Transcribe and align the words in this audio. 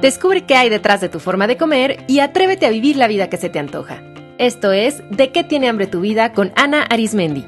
Descubre 0.00 0.44
qué 0.44 0.54
hay 0.54 0.68
detrás 0.68 1.00
de 1.00 1.08
tu 1.08 1.18
forma 1.18 1.46
de 1.46 1.56
comer 1.56 2.04
y 2.06 2.20
atrévete 2.20 2.66
a 2.66 2.70
vivir 2.70 2.96
la 2.96 3.08
vida 3.08 3.28
que 3.28 3.36
se 3.36 3.48
te 3.48 3.58
antoja. 3.58 4.02
Esto 4.38 4.72
es 4.72 5.02
De 5.10 5.30
qué 5.30 5.44
tiene 5.44 5.68
hambre 5.68 5.86
tu 5.86 6.00
vida 6.00 6.32
con 6.32 6.52
Ana 6.56 6.82
Arismendi. 6.82 7.46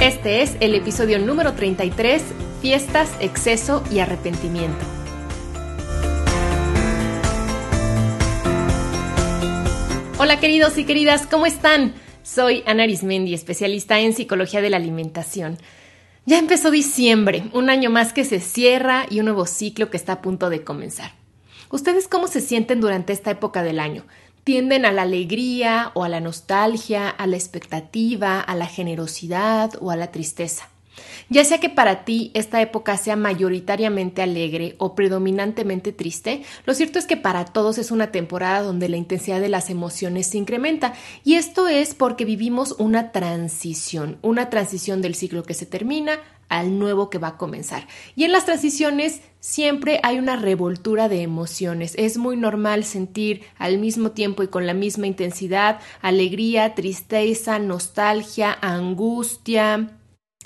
Este 0.00 0.42
es 0.42 0.56
el 0.60 0.74
episodio 0.74 1.18
número 1.18 1.52
33, 1.52 2.22
Fiestas, 2.62 3.10
Exceso 3.20 3.84
y 3.90 3.98
Arrepentimiento. 4.00 4.84
Hola 10.18 10.40
queridos 10.40 10.76
y 10.78 10.84
queridas, 10.84 11.26
¿cómo 11.26 11.46
están? 11.46 11.94
Soy 12.22 12.62
Ana 12.66 12.84
Arismendi, 12.84 13.34
especialista 13.34 13.98
en 13.98 14.12
psicología 14.12 14.60
de 14.60 14.70
la 14.70 14.76
alimentación. 14.76 15.58
Ya 16.26 16.38
empezó 16.38 16.70
diciembre, 16.70 17.44
un 17.54 17.70
año 17.70 17.90
más 17.90 18.12
que 18.12 18.24
se 18.24 18.40
cierra 18.40 19.06
y 19.10 19.20
un 19.20 19.26
nuevo 19.26 19.46
ciclo 19.46 19.90
que 19.90 19.96
está 19.96 20.14
a 20.14 20.22
punto 20.22 20.50
de 20.50 20.62
comenzar. 20.62 21.12
¿Ustedes 21.70 22.08
cómo 22.08 22.26
se 22.26 22.40
sienten 22.40 22.80
durante 22.80 23.12
esta 23.12 23.30
época 23.30 23.62
del 23.62 23.80
año? 23.80 24.04
¿Tienden 24.44 24.84
a 24.84 24.92
la 24.92 25.02
alegría 25.02 25.92
o 25.94 26.04
a 26.04 26.08
la 26.08 26.20
nostalgia, 26.20 27.08
a 27.08 27.26
la 27.26 27.36
expectativa, 27.36 28.40
a 28.40 28.54
la 28.54 28.66
generosidad 28.66 29.72
o 29.80 29.90
a 29.90 29.96
la 29.96 30.10
tristeza? 30.10 30.69
Ya 31.28 31.44
sea 31.44 31.60
que 31.60 31.68
para 31.68 32.04
ti 32.04 32.30
esta 32.34 32.60
época 32.60 32.96
sea 32.96 33.16
mayoritariamente 33.16 34.22
alegre 34.22 34.74
o 34.78 34.94
predominantemente 34.94 35.92
triste, 35.92 36.42
lo 36.66 36.74
cierto 36.74 36.98
es 36.98 37.06
que 37.06 37.16
para 37.16 37.44
todos 37.44 37.78
es 37.78 37.90
una 37.90 38.10
temporada 38.12 38.62
donde 38.62 38.88
la 38.88 38.96
intensidad 38.96 39.40
de 39.40 39.48
las 39.48 39.70
emociones 39.70 40.26
se 40.28 40.38
incrementa 40.38 40.94
y 41.24 41.34
esto 41.34 41.68
es 41.68 41.94
porque 41.94 42.24
vivimos 42.24 42.74
una 42.78 43.12
transición, 43.12 44.18
una 44.22 44.50
transición 44.50 45.02
del 45.02 45.14
ciclo 45.14 45.42
que 45.42 45.54
se 45.54 45.66
termina 45.66 46.20
al 46.50 46.78
nuevo 46.78 47.08
que 47.08 47.18
va 47.18 47.28
a 47.28 47.36
comenzar. 47.38 47.86
Y 48.16 48.24
en 48.24 48.32
las 48.32 48.44
transiciones 48.44 49.22
siempre 49.38 50.00
hay 50.02 50.18
una 50.18 50.36
revoltura 50.36 51.08
de 51.08 51.22
emociones. 51.22 51.94
Es 51.96 52.18
muy 52.18 52.36
normal 52.36 52.84
sentir 52.84 53.42
al 53.56 53.78
mismo 53.78 54.10
tiempo 54.10 54.42
y 54.42 54.48
con 54.48 54.66
la 54.66 54.74
misma 54.74 55.06
intensidad 55.06 55.78
alegría, 56.02 56.74
tristeza, 56.74 57.58
nostalgia, 57.58 58.58
angustia, 58.60 59.96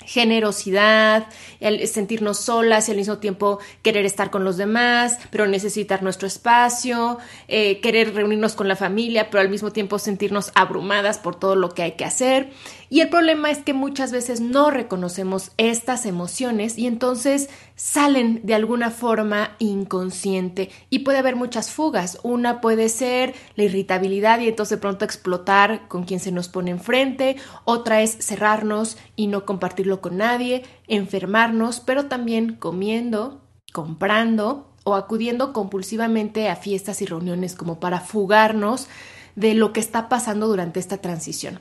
generosidad, 0.05 1.27
el 1.59 1.87
sentirnos 1.87 2.39
solas 2.39 2.87
y 2.87 2.91
al 2.91 2.97
mismo 2.97 3.17
tiempo 3.17 3.59
querer 3.81 4.05
estar 4.05 4.31
con 4.31 4.43
los 4.43 4.57
demás, 4.57 5.19
pero 5.31 5.47
necesitar 5.47 6.03
nuestro 6.03 6.27
espacio, 6.27 7.17
eh, 7.47 7.79
querer 7.81 8.13
reunirnos 8.13 8.55
con 8.55 8.67
la 8.67 8.75
familia, 8.75 9.29
pero 9.29 9.41
al 9.41 9.49
mismo 9.49 9.71
tiempo 9.71 9.99
sentirnos 9.99 10.51
abrumadas 10.55 11.17
por 11.17 11.37
todo 11.37 11.55
lo 11.55 11.69
que 11.69 11.83
hay 11.83 11.91
que 11.93 12.05
hacer. 12.05 12.51
Y 12.89 13.01
el 13.01 13.09
problema 13.09 13.49
es 13.49 13.59
que 13.59 13.73
muchas 13.73 14.11
veces 14.11 14.41
no 14.41 14.69
reconocemos 14.69 15.51
estas 15.57 16.05
emociones 16.05 16.77
y 16.77 16.87
entonces 16.87 17.49
salen 17.75 18.41
de 18.43 18.55
alguna 18.55 18.89
forma 18.89 19.55
inconsciente 19.59 20.69
y 20.89 20.99
puede 20.99 21.17
haber 21.17 21.35
muchas 21.35 21.71
fugas. 21.71 22.19
Una 22.23 22.61
puede 22.61 22.89
ser 22.89 23.33
la 23.55 23.63
irritabilidad 23.63 24.39
y 24.39 24.47
entonces 24.47 24.77
de 24.77 24.81
pronto 24.81 25.05
explotar 25.05 25.87
con 25.87 26.03
quien 26.03 26.19
se 26.19 26.31
nos 26.31 26.47
pone 26.47 26.71
enfrente, 26.71 27.35
otra 27.65 28.01
es 28.01 28.17
cerrarnos 28.19 28.97
y 29.15 29.27
no 29.27 29.45
compartirlo 29.45 30.01
con 30.01 30.17
nadie, 30.17 30.63
enfermarnos, 30.87 31.79
pero 31.81 32.05
también 32.05 32.55
comiendo, 32.55 33.41
comprando 33.73 34.71
o 34.85 34.95
acudiendo 34.95 35.51
compulsivamente 35.51 36.47
a 36.49 36.55
fiestas 36.55 37.01
y 37.01 37.05
reuniones 37.05 37.55
como 37.55 37.79
para 37.79 37.99
fugarnos 37.99 38.87
de 39.35 39.53
lo 39.53 39.73
que 39.73 39.79
está 39.79 40.07
pasando 40.07 40.47
durante 40.47 40.79
esta 40.79 40.97
transición. 40.97 41.59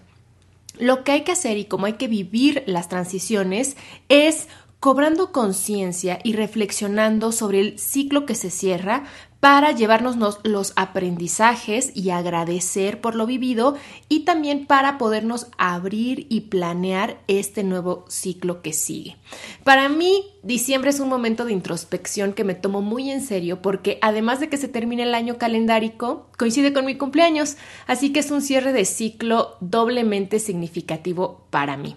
Lo 0.79 1.05
que 1.05 1.13
hay 1.13 1.23
que 1.23 1.33
hacer 1.33 1.57
y 1.57 1.67
cómo 1.67 1.87
hay 1.87 1.95
que 1.95 2.09
vivir 2.09 2.65
las 2.67 2.89
transiciones 2.89 3.77
es 4.09 4.49
cobrando 4.85 5.33
conciencia 5.33 6.19
y 6.25 6.35
reflexionando 6.35 7.33
sobre 7.33 7.59
el 7.59 7.79
ciclo 7.79 8.27
que 8.27 8.35
se 8.35 8.51
cierra 8.51 9.05
para 9.41 9.73
llevarnos 9.73 10.19
los 10.43 10.75
aprendizajes 10.77 11.91
y 11.95 12.11
agradecer 12.11 13.01
por 13.01 13.15
lo 13.15 13.25
vivido 13.25 13.77
y 14.11 14.27
también 14.27 14.67
para 14.67 14.99
podernos 14.99 15.47
abrir 15.57 16.27
y 16.29 16.43
planear 16.43 17.19
este 17.29 17.65
nuevo 17.65 18.05
ciclo 18.11 18.61
que 18.61 18.75
sigue. 18.75 19.17
Para 19.65 19.89
mí, 19.89 20.27
diciembre 20.43 20.91
es 20.91 21.01
un 21.01 21.09
momento 21.09 21.47
de 21.47 21.55
introspección 21.55 22.35
que 22.35 22.45
me 22.45 22.55
tomo 22.55 22.83
muy 22.83 23.11
en 23.11 23.23
serio 23.23 23.63
porque 23.63 23.99
además 24.03 24.39
de 24.39 24.51
que 24.51 24.59
se 24.59 24.69
termine 24.69 25.05
el 25.05 25.15
año 25.15 25.39
calendárico, 25.39 26.29
coincide 26.37 26.75
con 26.75 26.85
mi 26.85 26.99
cumpleaños, 26.99 27.57
así 27.87 28.13
que 28.13 28.21
es 28.21 28.31
un 28.31 28.43
cierre 28.43 28.75
de 28.75 28.85
ciclo 28.85 29.57
doblemente 29.63 30.41
significativo 30.41 31.47
para 31.49 31.79
mí. 31.79 31.97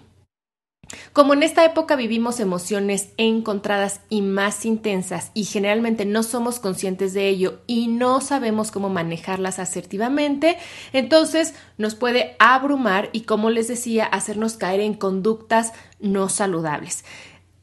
Como 1.12 1.34
en 1.34 1.42
esta 1.42 1.64
época 1.64 1.96
vivimos 1.96 2.40
emociones 2.40 3.10
encontradas 3.16 4.00
y 4.08 4.22
más 4.22 4.64
intensas 4.64 5.30
y 5.34 5.44
generalmente 5.44 6.04
no 6.04 6.22
somos 6.22 6.60
conscientes 6.60 7.12
de 7.12 7.28
ello 7.28 7.60
y 7.66 7.88
no 7.88 8.20
sabemos 8.20 8.70
cómo 8.70 8.88
manejarlas 8.88 9.58
asertivamente, 9.58 10.56
entonces 10.92 11.54
nos 11.76 11.94
puede 11.94 12.36
abrumar 12.38 13.10
y 13.12 13.22
como 13.22 13.50
les 13.50 13.68
decía, 13.68 14.04
hacernos 14.04 14.56
caer 14.56 14.80
en 14.80 14.94
conductas 14.94 15.72
no 16.00 16.28
saludables. 16.28 17.04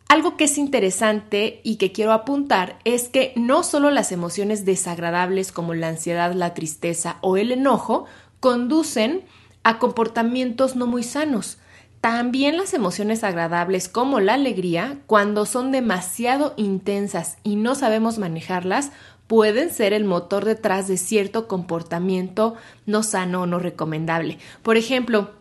Algo 0.07 0.37
que 0.37 0.43
es 0.43 0.59
interesante 0.59 1.61
y 1.63 1.77
que 1.77 1.91
quiero 1.91 2.13
apuntar 2.13 2.77
es 2.85 3.09
que 3.09 3.33
no 3.35 3.63
solo 3.63 3.89
las 3.89 4.11
emociones 4.11 4.63
desagradables 4.63 5.51
como 5.51 5.73
la 5.73 5.87
ansiedad, 5.87 6.33
la 6.33 6.53
tristeza 6.53 7.17
o 7.21 7.37
el 7.37 7.51
enojo 7.51 8.05
conducen 8.39 9.25
a 9.63 9.79
comportamientos 9.79 10.75
no 10.75 10.85
muy 10.85 11.01
sanos, 11.01 11.57
también 12.05 12.55
las 12.55 12.75
emociones 12.75 13.23
agradables 13.23 13.89
como 13.89 14.19
la 14.19 14.35
alegría, 14.35 14.99
cuando 15.07 15.47
son 15.47 15.71
demasiado 15.71 16.53
intensas 16.55 17.39
y 17.41 17.55
no 17.55 17.73
sabemos 17.73 18.19
manejarlas, 18.19 18.91
pueden 19.25 19.71
ser 19.71 19.91
el 19.91 20.03
motor 20.03 20.45
detrás 20.45 20.87
de 20.87 20.97
cierto 20.97 21.47
comportamiento 21.47 22.53
no 22.85 23.01
sano 23.01 23.41
o 23.41 23.45
no 23.47 23.57
recomendable. 23.57 24.37
Por 24.61 24.77
ejemplo, 24.77 25.31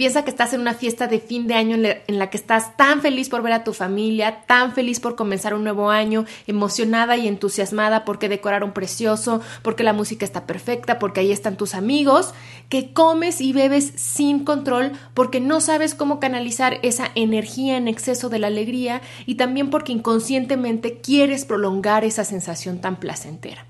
Piensa 0.00 0.24
que 0.24 0.30
estás 0.30 0.54
en 0.54 0.62
una 0.62 0.72
fiesta 0.72 1.08
de 1.08 1.20
fin 1.20 1.46
de 1.46 1.52
año 1.52 1.76
en 1.76 2.18
la, 2.18 2.30
que 2.30 2.38
estás 2.38 2.74
tan 2.78 3.02
feliz 3.02 3.28
por 3.28 3.42
ver 3.42 3.52
a 3.52 3.64
tu 3.64 3.74
familia, 3.74 4.46
tan 4.46 4.72
feliz 4.72 4.98
por 4.98 5.14
comenzar 5.14 5.52
un 5.52 5.62
nuevo 5.62 5.90
año, 5.90 6.24
emocionada 6.46 7.18
y 7.18 7.28
entusiasmada 7.28 8.06
porque 8.06 8.30
decoraron 8.30 8.72
precioso, 8.72 9.42
porque 9.60 9.82
la 9.82 9.92
música 9.92 10.24
está 10.24 10.46
perfecta, 10.46 10.98
porque 10.98 11.20
ahí 11.20 11.30
están 11.30 11.58
tus 11.58 11.74
amigos, 11.74 12.32
que 12.70 12.94
comes 12.94 13.42
y 13.42 13.52
bebes 13.52 13.92
sin 13.94 14.42
control 14.42 14.92
porque 15.12 15.38
no 15.38 15.60
sabes 15.60 15.94
cómo 15.94 16.18
canalizar 16.18 16.78
esa 16.80 17.10
energía 17.14 17.76
en 17.76 17.86
exceso 17.86 18.30
de 18.30 18.38
la 18.38 18.46
alegría 18.46 19.02
y 19.26 19.34
también 19.34 19.68
porque 19.68 19.92
inconscientemente 19.92 21.02
quieres 21.02 21.44
prolongar 21.44 22.06
esa 22.06 22.24
sensación 22.24 22.80
tan 22.80 22.96
placentera. 22.96 23.66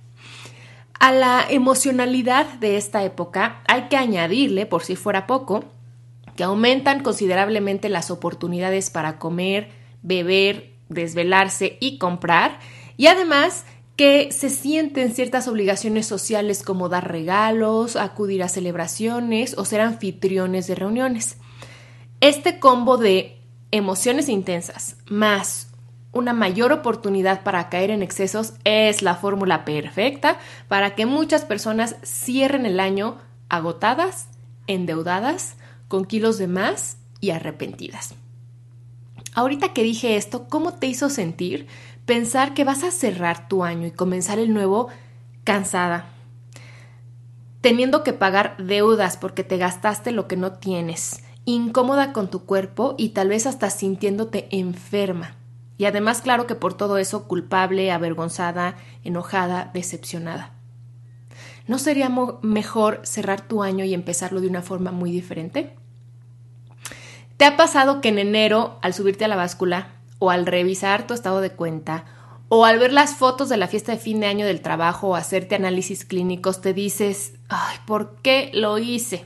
A 1.01 1.11
la 1.11 1.45
emocionalidad 1.51 2.47
de 2.61 2.77
esta 2.77 3.03
época 3.03 3.63
hay 3.67 3.89
que 3.89 3.97
añadirle, 3.97 4.65
por 4.67 4.85
si 4.85 4.95
fuera 4.95 5.27
poco, 5.27 5.65
que 6.41 6.45
aumentan 6.45 7.03
considerablemente 7.03 7.91
las 7.91 8.11
oportunidades 8.11 8.89
para 8.89 9.19
comer, 9.19 9.69
beber, 10.01 10.73
desvelarse 10.89 11.77
y 11.81 11.99
comprar, 11.99 12.61
y 12.97 13.09
además 13.09 13.67
que 13.95 14.33
se 14.33 14.49
sienten 14.49 15.13
ciertas 15.13 15.49
obligaciones 15.49 16.07
sociales 16.07 16.63
como 16.63 16.89
dar 16.89 17.13
regalos, 17.13 17.95
acudir 17.97 18.43
a 18.43 18.49
celebraciones 18.49 19.55
o 19.59 19.67
ser 19.67 19.83
anfitriones 19.83 20.67
de 20.67 20.77
reuniones. 20.77 21.37
Este 22.23 22.59
combo 22.59 22.97
de 22.97 23.39
emociones 23.71 24.31
intensas 24.31 24.97
más 25.11 25.69
una 26.11 26.33
mayor 26.33 26.73
oportunidad 26.73 27.43
para 27.43 27.69
caer 27.69 27.91
en 27.91 28.03
excesos 28.03 28.55
es 28.65 29.03
la 29.03 29.15
fórmula 29.15 29.67
perfecta 29.67 30.39
para 30.69 30.95
que 30.95 31.05
muchas 31.05 31.45
personas 31.45 31.97
cierren 32.03 32.65
el 32.65 32.81
año 32.81 33.19
agotadas, 33.51 34.29
endeudadas 34.67 35.59
con 35.91 36.05
kilos 36.05 36.39
de 36.39 36.47
más 36.47 36.99
y 37.21 37.31
arrepentidas. 37.31 38.15
Ahorita 39.35 39.73
que 39.73 39.83
dije 39.83 40.17
esto, 40.17 40.47
¿cómo 40.49 40.75
te 40.75 40.87
hizo 40.87 41.11
sentir 41.11 41.67
pensar 42.07 42.55
que 42.55 42.63
vas 42.63 42.85
a 42.85 42.93
cerrar 42.93 43.49
tu 43.49 43.65
año 43.65 43.89
y 43.89 43.91
comenzar 43.91 44.39
el 44.39 44.55
nuevo 44.55 44.87
cansada, 45.43 46.07
teniendo 47.61 48.05
que 48.05 48.13
pagar 48.13 48.57
deudas 48.59 49.17
porque 49.17 49.43
te 49.43 49.57
gastaste 49.57 50.13
lo 50.13 50.29
que 50.29 50.37
no 50.37 50.53
tienes, 50.53 51.25
incómoda 51.45 52.13
con 52.13 52.31
tu 52.31 52.45
cuerpo 52.47 52.95
y 52.97 53.09
tal 53.09 53.29
vez 53.29 53.47
hasta 53.47 53.69
sintiéndote 53.69 54.47
enferma? 54.53 55.35
Y 55.77 55.87
además, 55.87 56.23
claro 56.23 56.47
que 56.47 56.55
por 56.55 56.75
todo 56.75 56.99
eso, 56.99 57.27
culpable, 57.27 57.91
avergonzada, 57.91 58.77
enojada, 59.03 59.73
decepcionada. 59.75 60.53
¿No 61.67 61.81
sería 61.81 62.13
mejor 62.43 63.01
cerrar 63.03 63.41
tu 63.41 63.65
año 63.65 63.85
y 63.85 63.95
empezarlo 63.95 64.41
de 64.41 64.47
una 64.47 64.63
forma 64.63 64.93
muy 64.93 65.11
diferente? 65.11 65.80
¿Te 67.41 67.47
ha 67.47 67.57
pasado 67.57 68.03
que 68.03 68.11
en 68.11 68.19
enero, 68.19 68.79
al 68.83 68.93
subirte 68.93 69.25
a 69.25 69.29
la 69.29 69.35
báscula 69.35 69.95
o 70.19 70.31
al 70.31 70.45
revisar 70.45 71.07
tu 71.07 71.15
estado 71.15 71.41
de 71.41 71.49
cuenta 71.49 72.05
o 72.51 72.67
al 72.67 72.79
ver 72.79 72.93
las 72.93 73.15
fotos 73.15 73.49
de 73.49 73.57
la 73.57 73.67
fiesta 73.67 73.93
de 73.93 73.99
fin 73.99 74.21
de 74.21 74.27
año 74.27 74.45
del 74.45 74.61
trabajo 74.61 75.09
o 75.09 75.15
hacerte 75.15 75.55
análisis 75.55 76.05
clínicos, 76.05 76.61
te 76.61 76.75
dices, 76.75 77.33
ay, 77.49 77.79
¿por 77.87 78.17
qué 78.21 78.51
lo 78.53 78.77
hice? 78.77 79.25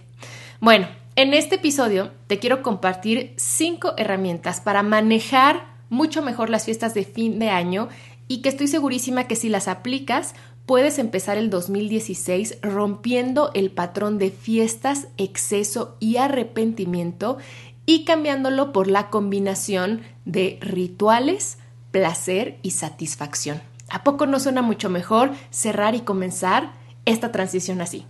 Bueno, 0.61 0.87
En 1.17 1.35
este 1.35 1.57
episodio 1.57 2.13
te 2.29 2.39
quiero 2.39 2.63
compartir 2.63 3.35
cinco 3.37 3.95
herramientas 3.97 4.61
para 4.61 4.85
manejar 4.85 5.67
mucho 5.89 6.23
mejor 6.23 6.51
las 6.51 6.67
fiestas 6.67 6.95
de 6.95 7.05
fin 7.05 7.41
de 7.41 7.51
año 7.51 7.89
y 8.29 8.43
que 8.43 8.49
estoy 8.49 8.69
segurísima 8.69 9.27
que 9.27 9.35
si 9.35 9.49
las 9.49 9.67
aplicas 9.67 10.35
puedes 10.67 10.99
empezar 10.99 11.37
el 11.37 11.51
2016 11.51 12.59
rompiendo 12.63 13.51
el 13.55 13.71
patrón 13.71 14.19
de 14.19 14.31
fiestas, 14.31 15.09
exceso 15.17 15.97
y 16.01 16.17
arrepentimiento 16.17 17.39
y 17.87 18.05
cambiándolo 18.05 18.73
por 18.73 18.89
la 18.89 19.11
combinación 19.11 20.03
de 20.25 20.59
rituales, 20.61 21.59
placer 21.91 22.59
y 22.63 22.73
satisfacción. 22.73 23.61
¿A 23.89 24.03
poco 24.03 24.27
no 24.27 24.41
suena 24.41 24.63
mucho 24.63 24.91
mejor 24.91 25.33
cerrar 25.51 25.95
y 25.95 26.01
comenzar 26.01 26.73
esta 27.05 27.31
transición 27.33 27.81
así? 27.81 28.07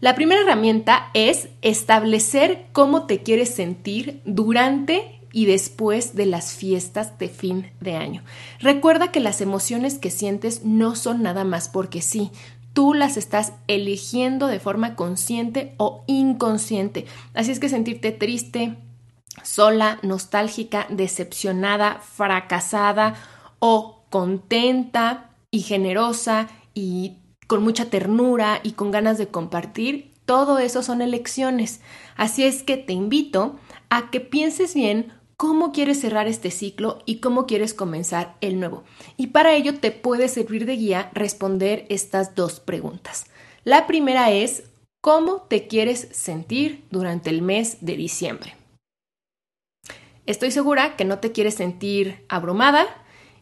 La 0.00 0.14
primera 0.14 0.42
herramienta 0.42 1.10
es 1.12 1.48
establecer 1.60 2.66
cómo 2.72 3.06
te 3.06 3.22
quieres 3.22 3.54
sentir 3.54 4.22
durante 4.24 5.20
y 5.32 5.46
después 5.46 6.14
de 6.14 6.26
las 6.26 6.54
fiestas 6.54 7.18
de 7.18 7.28
fin 7.28 7.70
de 7.80 7.96
año. 7.96 8.22
Recuerda 8.60 9.12
que 9.12 9.20
las 9.20 9.40
emociones 9.40 9.98
que 9.98 10.10
sientes 10.10 10.64
no 10.64 10.96
son 10.96 11.22
nada 11.22 11.44
más 11.44 11.68
porque 11.68 12.02
sí. 12.02 12.30
Tú 12.72 12.94
las 12.94 13.16
estás 13.16 13.52
eligiendo 13.66 14.46
de 14.46 14.60
forma 14.60 14.94
consciente 14.94 15.74
o 15.76 16.04
inconsciente. 16.06 17.06
Así 17.34 17.50
es 17.50 17.58
que 17.58 17.68
sentirte 17.68 18.12
triste, 18.12 18.76
sola, 19.42 19.98
nostálgica, 20.02 20.86
decepcionada, 20.88 22.00
fracasada 22.00 23.14
o 23.58 24.04
contenta 24.10 25.30
y 25.50 25.60
generosa 25.60 26.48
y 26.74 27.16
con 27.46 27.62
mucha 27.62 27.86
ternura 27.86 28.60
y 28.62 28.72
con 28.72 28.90
ganas 28.90 29.18
de 29.18 29.26
compartir, 29.26 30.12
todo 30.24 30.60
eso 30.60 30.84
son 30.84 31.02
elecciones. 31.02 31.80
Así 32.16 32.44
es 32.44 32.62
que 32.62 32.76
te 32.76 32.92
invito 32.92 33.58
a 33.88 34.10
que 34.10 34.20
pienses 34.20 34.74
bien 34.74 35.12
cómo 35.40 35.72
quieres 35.72 35.98
cerrar 35.98 36.28
este 36.28 36.50
ciclo 36.50 36.98
y 37.06 37.20
cómo 37.20 37.46
quieres 37.46 37.72
comenzar 37.72 38.36
el 38.42 38.60
nuevo. 38.60 38.84
Y 39.16 39.28
para 39.28 39.54
ello 39.54 39.78
te 39.78 39.90
puede 39.90 40.28
servir 40.28 40.66
de 40.66 40.76
guía 40.76 41.10
responder 41.14 41.86
estas 41.88 42.34
dos 42.34 42.60
preguntas. 42.60 43.24
La 43.64 43.86
primera 43.86 44.30
es, 44.30 44.64
¿cómo 45.00 45.46
te 45.48 45.66
quieres 45.66 46.08
sentir 46.12 46.84
durante 46.90 47.30
el 47.30 47.40
mes 47.40 47.78
de 47.80 47.96
diciembre? 47.96 48.54
Estoy 50.26 50.50
segura 50.50 50.94
que 50.96 51.06
no 51.06 51.20
te 51.20 51.32
quieres 51.32 51.54
sentir 51.54 52.22
abrumada 52.28 52.86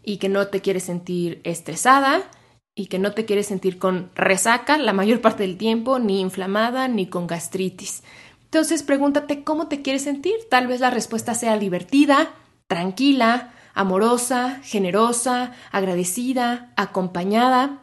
y 0.05 0.19
que 0.19 0.29
no 0.29 0.47
te 0.47 0.61
quieres 0.61 0.85
sentir 0.85 1.41
estresada 1.43 2.31
y 2.77 2.87
que 2.87 3.01
no 3.01 3.11
te 3.11 3.25
quieres 3.25 3.49
sentir 3.49 3.81
con 3.81 4.13
resaca 4.15 4.79
la 4.79 4.93
mayor 4.93 5.21
parte 5.21 5.43
del 5.43 5.59
tiempo, 5.59 5.99
ni 5.99 6.21
inflamada, 6.21 6.87
ni 6.87 7.09
con 7.09 7.27
gastritis. 7.27 8.05
Entonces 8.49 8.83
pregúntate 8.83 9.45
cómo 9.45 9.69
te 9.69 9.83
quieres 9.83 10.03
sentir. 10.03 10.35
Tal 10.49 10.67
vez 10.67 10.81
la 10.81 10.89
respuesta 10.89 11.35
sea 11.35 11.59
divertida, 11.59 12.31
tranquila, 12.67 13.53
amorosa, 13.75 14.61
generosa, 14.63 15.53
agradecida, 15.71 16.73
acompañada. 16.77 17.83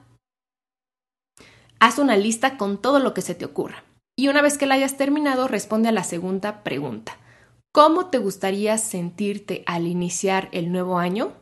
Haz 1.79 1.99
una 1.99 2.17
lista 2.17 2.57
con 2.57 2.81
todo 2.81 2.97
lo 2.97 3.13
que 3.13 3.21
se 3.21 3.35
te 3.35 3.45
ocurra. 3.45 3.83
Y 4.17 4.27
una 4.29 4.41
vez 4.41 4.57
que 4.57 4.65
la 4.65 4.73
hayas 4.73 4.97
terminado, 4.97 5.47
responde 5.47 5.89
a 5.89 5.91
la 5.91 6.03
segunda 6.03 6.63
pregunta. 6.63 7.15
¿Cómo 7.71 8.07
te 8.07 8.17
gustaría 8.17 8.79
sentirte 8.79 9.63
al 9.67 9.85
iniciar 9.85 10.49
el 10.51 10.71
nuevo 10.71 10.97
año? 10.97 11.33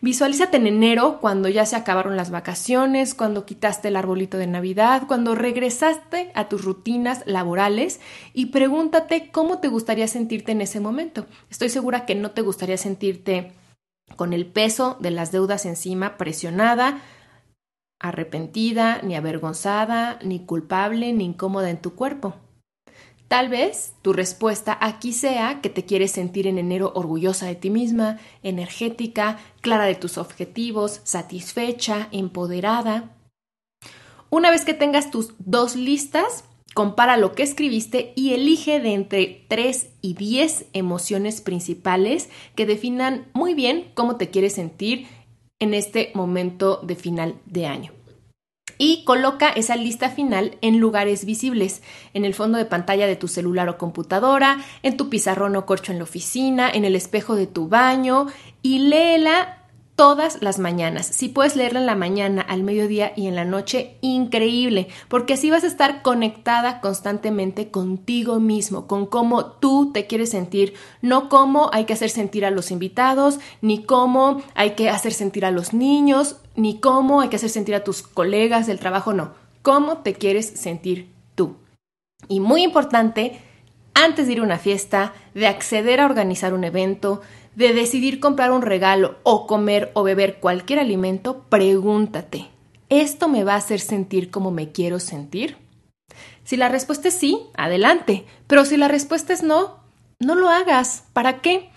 Visualízate 0.00 0.56
en 0.56 0.66
enero 0.66 1.18
cuando 1.20 1.48
ya 1.48 1.66
se 1.66 1.76
acabaron 1.76 2.16
las 2.16 2.30
vacaciones, 2.30 3.14
cuando 3.14 3.44
quitaste 3.44 3.88
el 3.88 3.96
arbolito 3.96 4.38
de 4.38 4.46
Navidad, 4.46 5.02
cuando 5.08 5.34
regresaste 5.34 6.30
a 6.34 6.48
tus 6.48 6.64
rutinas 6.64 7.22
laborales 7.26 8.00
y 8.32 8.46
pregúntate 8.46 9.30
cómo 9.30 9.58
te 9.58 9.68
gustaría 9.68 10.08
sentirte 10.08 10.52
en 10.52 10.60
ese 10.60 10.80
momento. 10.80 11.26
Estoy 11.50 11.68
segura 11.68 12.06
que 12.06 12.14
no 12.14 12.30
te 12.30 12.42
gustaría 12.42 12.76
sentirte 12.76 13.52
con 14.16 14.32
el 14.32 14.46
peso 14.46 14.96
de 15.00 15.10
las 15.10 15.32
deudas 15.32 15.66
encima, 15.66 16.16
presionada, 16.16 17.00
arrepentida, 17.98 19.00
ni 19.02 19.16
avergonzada, 19.16 20.18
ni 20.22 20.44
culpable, 20.46 21.12
ni 21.12 21.24
incómoda 21.24 21.70
en 21.70 21.78
tu 21.78 21.94
cuerpo. 21.94 22.34
Tal 23.28 23.50
vez 23.50 23.92
tu 24.00 24.14
respuesta 24.14 24.78
aquí 24.80 25.12
sea 25.12 25.60
que 25.60 25.68
te 25.68 25.84
quieres 25.84 26.12
sentir 26.12 26.46
en 26.46 26.56
enero 26.56 26.92
orgullosa 26.94 27.44
de 27.44 27.54
ti 27.54 27.68
misma, 27.68 28.18
energética, 28.42 29.38
clara 29.60 29.84
de 29.84 29.94
tus 29.94 30.16
objetivos, 30.16 31.02
satisfecha, 31.04 32.08
empoderada. 32.10 33.14
Una 34.30 34.50
vez 34.50 34.64
que 34.64 34.72
tengas 34.72 35.10
tus 35.10 35.34
dos 35.38 35.76
listas, 35.76 36.44
compara 36.72 37.18
lo 37.18 37.34
que 37.34 37.42
escribiste 37.42 38.14
y 38.16 38.32
elige 38.32 38.80
de 38.80 38.94
entre 38.94 39.44
3 39.48 39.90
y 40.00 40.14
10 40.14 40.66
emociones 40.72 41.42
principales 41.42 42.30
que 42.54 42.64
definan 42.64 43.28
muy 43.34 43.52
bien 43.52 43.90
cómo 43.92 44.16
te 44.16 44.30
quieres 44.30 44.54
sentir 44.54 45.06
en 45.58 45.74
este 45.74 46.12
momento 46.14 46.80
de 46.82 46.96
final 46.96 47.34
de 47.44 47.66
año 47.66 47.97
y 48.78 49.04
coloca 49.04 49.50
esa 49.50 49.76
lista 49.76 50.08
final 50.08 50.56
en 50.62 50.78
lugares 50.78 51.24
visibles, 51.24 51.82
en 52.14 52.24
el 52.24 52.34
fondo 52.34 52.56
de 52.56 52.64
pantalla 52.64 53.06
de 53.06 53.16
tu 53.16 53.28
celular 53.28 53.68
o 53.68 53.76
computadora, 53.76 54.58
en 54.82 54.96
tu 54.96 55.10
pizarrón 55.10 55.56
o 55.56 55.66
corcho 55.66 55.92
en 55.92 55.98
la 55.98 56.04
oficina, 56.04 56.70
en 56.70 56.84
el 56.84 56.94
espejo 56.94 57.34
de 57.34 57.46
tu 57.46 57.68
baño 57.68 58.26
y 58.62 58.78
léela 58.78 59.58
todas 59.98 60.42
las 60.42 60.60
mañanas. 60.60 61.06
Si 61.06 61.28
puedes 61.28 61.56
leerla 61.56 61.80
en 61.80 61.86
la 61.86 61.96
mañana, 61.96 62.40
al 62.40 62.62
mediodía 62.62 63.12
y 63.16 63.26
en 63.26 63.34
la 63.34 63.44
noche, 63.44 63.96
increíble, 64.00 64.86
porque 65.08 65.34
así 65.34 65.50
vas 65.50 65.64
a 65.64 65.66
estar 65.66 66.02
conectada 66.02 66.80
constantemente 66.80 67.72
contigo 67.72 68.38
mismo, 68.38 68.86
con 68.86 69.06
cómo 69.06 69.46
tú 69.46 69.90
te 69.92 70.06
quieres 70.06 70.30
sentir, 70.30 70.74
no 71.02 71.28
cómo 71.28 71.68
hay 71.72 71.84
que 71.84 71.94
hacer 71.94 72.10
sentir 72.10 72.46
a 72.46 72.52
los 72.52 72.70
invitados, 72.70 73.40
ni 73.60 73.82
cómo 73.82 74.40
hay 74.54 74.76
que 74.76 74.88
hacer 74.88 75.12
sentir 75.12 75.44
a 75.44 75.50
los 75.50 75.72
niños, 75.72 76.36
ni 76.58 76.80
cómo 76.80 77.20
hay 77.20 77.28
que 77.28 77.36
hacer 77.36 77.50
sentir 77.50 77.76
a 77.76 77.84
tus 77.84 78.02
colegas 78.02 78.66
del 78.66 78.80
trabajo, 78.80 79.12
no, 79.12 79.32
cómo 79.62 79.98
te 79.98 80.14
quieres 80.14 80.46
sentir 80.46 81.08
tú. 81.36 81.56
Y 82.26 82.40
muy 82.40 82.64
importante, 82.64 83.40
antes 83.94 84.26
de 84.26 84.32
ir 84.32 84.40
a 84.40 84.42
una 84.42 84.58
fiesta, 84.58 85.14
de 85.34 85.46
acceder 85.46 86.00
a 86.00 86.06
organizar 86.06 86.52
un 86.54 86.64
evento, 86.64 87.22
de 87.54 87.72
decidir 87.72 88.18
comprar 88.18 88.50
un 88.50 88.62
regalo 88.62 89.18
o 89.22 89.46
comer 89.46 89.92
o 89.94 90.02
beber 90.02 90.40
cualquier 90.40 90.80
alimento, 90.80 91.44
pregúntate, 91.48 92.48
¿esto 92.88 93.28
me 93.28 93.44
va 93.44 93.54
a 93.54 93.58
hacer 93.58 93.78
sentir 93.78 94.32
como 94.32 94.50
me 94.50 94.72
quiero 94.72 94.98
sentir? 94.98 95.58
Si 96.42 96.56
la 96.56 96.68
respuesta 96.68 97.06
es 97.06 97.14
sí, 97.14 97.40
adelante, 97.56 98.26
pero 98.48 98.64
si 98.64 98.76
la 98.76 98.88
respuesta 98.88 99.32
es 99.32 99.44
no, 99.44 99.78
no 100.18 100.34
lo 100.34 100.48
hagas. 100.48 101.04
¿Para 101.12 101.40
qué? 101.40 101.70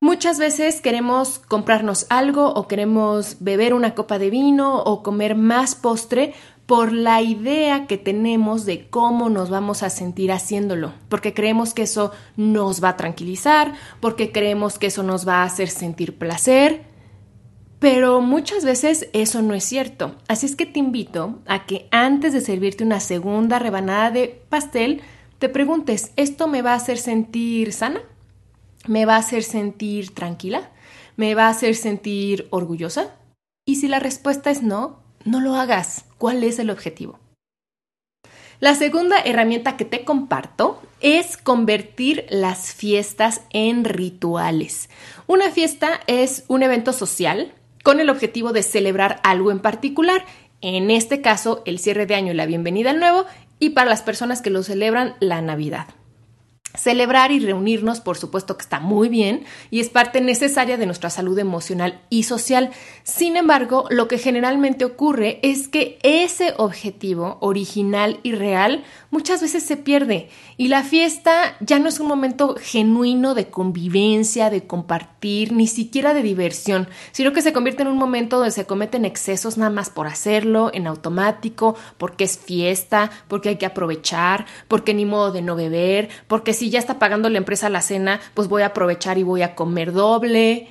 Muchas 0.00 0.38
veces 0.38 0.82
queremos 0.82 1.38
comprarnos 1.38 2.06
algo 2.10 2.52
o 2.52 2.68
queremos 2.68 3.38
beber 3.40 3.72
una 3.72 3.94
copa 3.94 4.18
de 4.18 4.28
vino 4.28 4.82
o 4.82 5.02
comer 5.02 5.36
más 5.36 5.74
postre 5.74 6.34
por 6.66 6.92
la 6.92 7.22
idea 7.22 7.86
que 7.86 7.96
tenemos 7.96 8.66
de 8.66 8.90
cómo 8.90 9.30
nos 9.30 9.48
vamos 9.48 9.82
a 9.82 9.88
sentir 9.88 10.32
haciéndolo, 10.32 10.92
porque 11.08 11.32
creemos 11.32 11.72
que 11.72 11.82
eso 11.82 12.12
nos 12.36 12.84
va 12.84 12.90
a 12.90 12.96
tranquilizar, 12.96 13.72
porque 14.00 14.32
creemos 14.32 14.78
que 14.78 14.88
eso 14.88 15.02
nos 15.02 15.26
va 15.26 15.36
a 15.36 15.44
hacer 15.44 15.70
sentir 15.70 16.18
placer, 16.18 16.84
pero 17.78 18.20
muchas 18.20 18.66
veces 18.66 19.08
eso 19.14 19.40
no 19.40 19.54
es 19.54 19.64
cierto. 19.64 20.16
Así 20.28 20.44
es 20.44 20.56
que 20.56 20.66
te 20.66 20.78
invito 20.78 21.38
a 21.46 21.64
que 21.64 21.88
antes 21.90 22.34
de 22.34 22.42
servirte 22.42 22.84
una 22.84 23.00
segunda 23.00 23.58
rebanada 23.58 24.10
de 24.10 24.42
pastel, 24.50 25.00
te 25.38 25.48
preguntes, 25.48 26.12
¿esto 26.16 26.48
me 26.48 26.60
va 26.60 26.72
a 26.72 26.76
hacer 26.76 26.98
sentir 26.98 27.72
sana? 27.72 28.00
¿Me 28.86 29.04
va 29.04 29.16
a 29.16 29.18
hacer 29.18 29.42
sentir 29.42 30.14
tranquila? 30.14 30.70
¿Me 31.16 31.34
va 31.34 31.46
a 31.46 31.50
hacer 31.50 31.74
sentir 31.74 32.46
orgullosa? 32.50 33.16
Y 33.66 33.76
si 33.76 33.88
la 33.88 33.98
respuesta 33.98 34.50
es 34.50 34.62
no, 34.62 35.00
no 35.24 35.40
lo 35.40 35.56
hagas. 35.56 36.04
¿Cuál 36.18 36.44
es 36.44 36.58
el 36.60 36.70
objetivo? 36.70 37.18
La 38.60 38.74
segunda 38.74 39.18
herramienta 39.18 39.76
que 39.76 39.84
te 39.84 40.04
comparto 40.04 40.80
es 41.00 41.36
convertir 41.36 42.26
las 42.30 42.72
fiestas 42.72 43.42
en 43.50 43.84
rituales. 43.84 44.88
Una 45.26 45.50
fiesta 45.50 46.00
es 46.06 46.44
un 46.48 46.62
evento 46.62 46.92
social 46.92 47.52
con 47.82 48.00
el 48.00 48.08
objetivo 48.08 48.52
de 48.52 48.62
celebrar 48.62 49.20
algo 49.24 49.50
en 49.50 49.60
particular, 49.60 50.24
en 50.60 50.90
este 50.90 51.20
caso 51.20 51.62
el 51.66 51.78
cierre 51.78 52.06
de 52.06 52.14
año 52.14 52.32
y 52.32 52.36
la 52.36 52.46
bienvenida 52.46 52.90
al 52.90 53.00
nuevo, 53.00 53.26
y 53.58 53.70
para 53.70 53.90
las 53.90 54.02
personas 54.02 54.42
que 54.42 54.50
lo 54.50 54.62
celebran 54.62 55.16
la 55.20 55.42
Navidad. 55.42 55.86
Celebrar 56.76 57.32
y 57.32 57.40
reunirnos, 57.40 58.00
por 58.00 58.16
supuesto 58.16 58.56
que 58.56 58.62
está 58.62 58.80
muy 58.80 59.08
bien 59.08 59.44
y 59.70 59.80
es 59.80 59.88
parte 59.88 60.20
necesaria 60.20 60.76
de 60.76 60.86
nuestra 60.86 61.10
salud 61.10 61.38
emocional 61.38 62.00
y 62.10 62.24
social. 62.24 62.70
Sin 63.02 63.36
embargo, 63.36 63.86
lo 63.90 64.08
que 64.08 64.18
generalmente 64.18 64.84
ocurre 64.84 65.40
es 65.42 65.68
que 65.68 65.98
ese 66.02 66.54
objetivo 66.56 67.38
original 67.40 68.20
y 68.22 68.32
real 68.32 68.84
muchas 69.10 69.40
veces 69.42 69.62
se 69.62 69.76
pierde 69.76 70.28
y 70.56 70.68
la 70.68 70.82
fiesta 70.82 71.56
ya 71.60 71.78
no 71.78 71.88
es 71.88 72.00
un 72.00 72.08
momento 72.08 72.56
genuino 72.60 73.34
de 73.34 73.48
convivencia, 73.48 74.50
de 74.50 74.66
compartir, 74.66 75.52
ni 75.52 75.66
siquiera 75.66 76.14
de 76.14 76.22
diversión, 76.22 76.88
sino 77.12 77.32
que 77.32 77.42
se 77.42 77.52
convierte 77.52 77.82
en 77.82 77.88
un 77.88 77.98
momento 77.98 78.36
donde 78.36 78.52
se 78.52 78.66
cometen 78.66 79.04
excesos 79.04 79.58
nada 79.58 79.70
más 79.70 79.90
por 79.90 80.06
hacerlo, 80.06 80.70
en 80.72 80.86
automático, 80.86 81.76
porque 81.98 82.24
es 82.24 82.38
fiesta, 82.38 83.10
porque 83.28 83.50
hay 83.50 83.56
que 83.56 83.66
aprovechar, 83.66 84.46
porque 84.68 84.94
ni 84.94 85.04
modo 85.04 85.32
de 85.32 85.42
no 85.42 85.56
beber, 85.56 86.08
porque 86.28 86.52
si 86.66 86.70
ya 86.70 86.80
está 86.80 86.98
pagando 86.98 87.28
la 87.28 87.38
empresa 87.38 87.70
la 87.70 87.80
cena, 87.80 88.20
pues 88.34 88.48
voy 88.48 88.62
a 88.62 88.66
aprovechar 88.66 89.18
y 89.18 89.22
voy 89.22 89.42
a 89.42 89.54
comer 89.54 89.92
doble. 89.92 90.68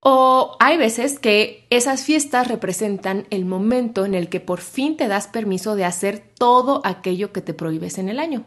O 0.00 0.58
hay 0.60 0.76
veces 0.76 1.18
que 1.18 1.66
esas 1.70 2.04
fiestas 2.04 2.48
representan 2.48 3.26
el 3.30 3.46
momento 3.46 4.04
en 4.04 4.14
el 4.14 4.28
que 4.28 4.40
por 4.40 4.60
fin 4.60 4.98
te 4.98 5.08
das 5.08 5.26
permiso 5.26 5.74
de 5.74 5.86
hacer 5.86 6.22
todo 6.38 6.82
aquello 6.84 7.32
que 7.32 7.40
te 7.40 7.54
prohíbes 7.54 7.96
en 7.96 8.10
el 8.10 8.18
año. 8.18 8.44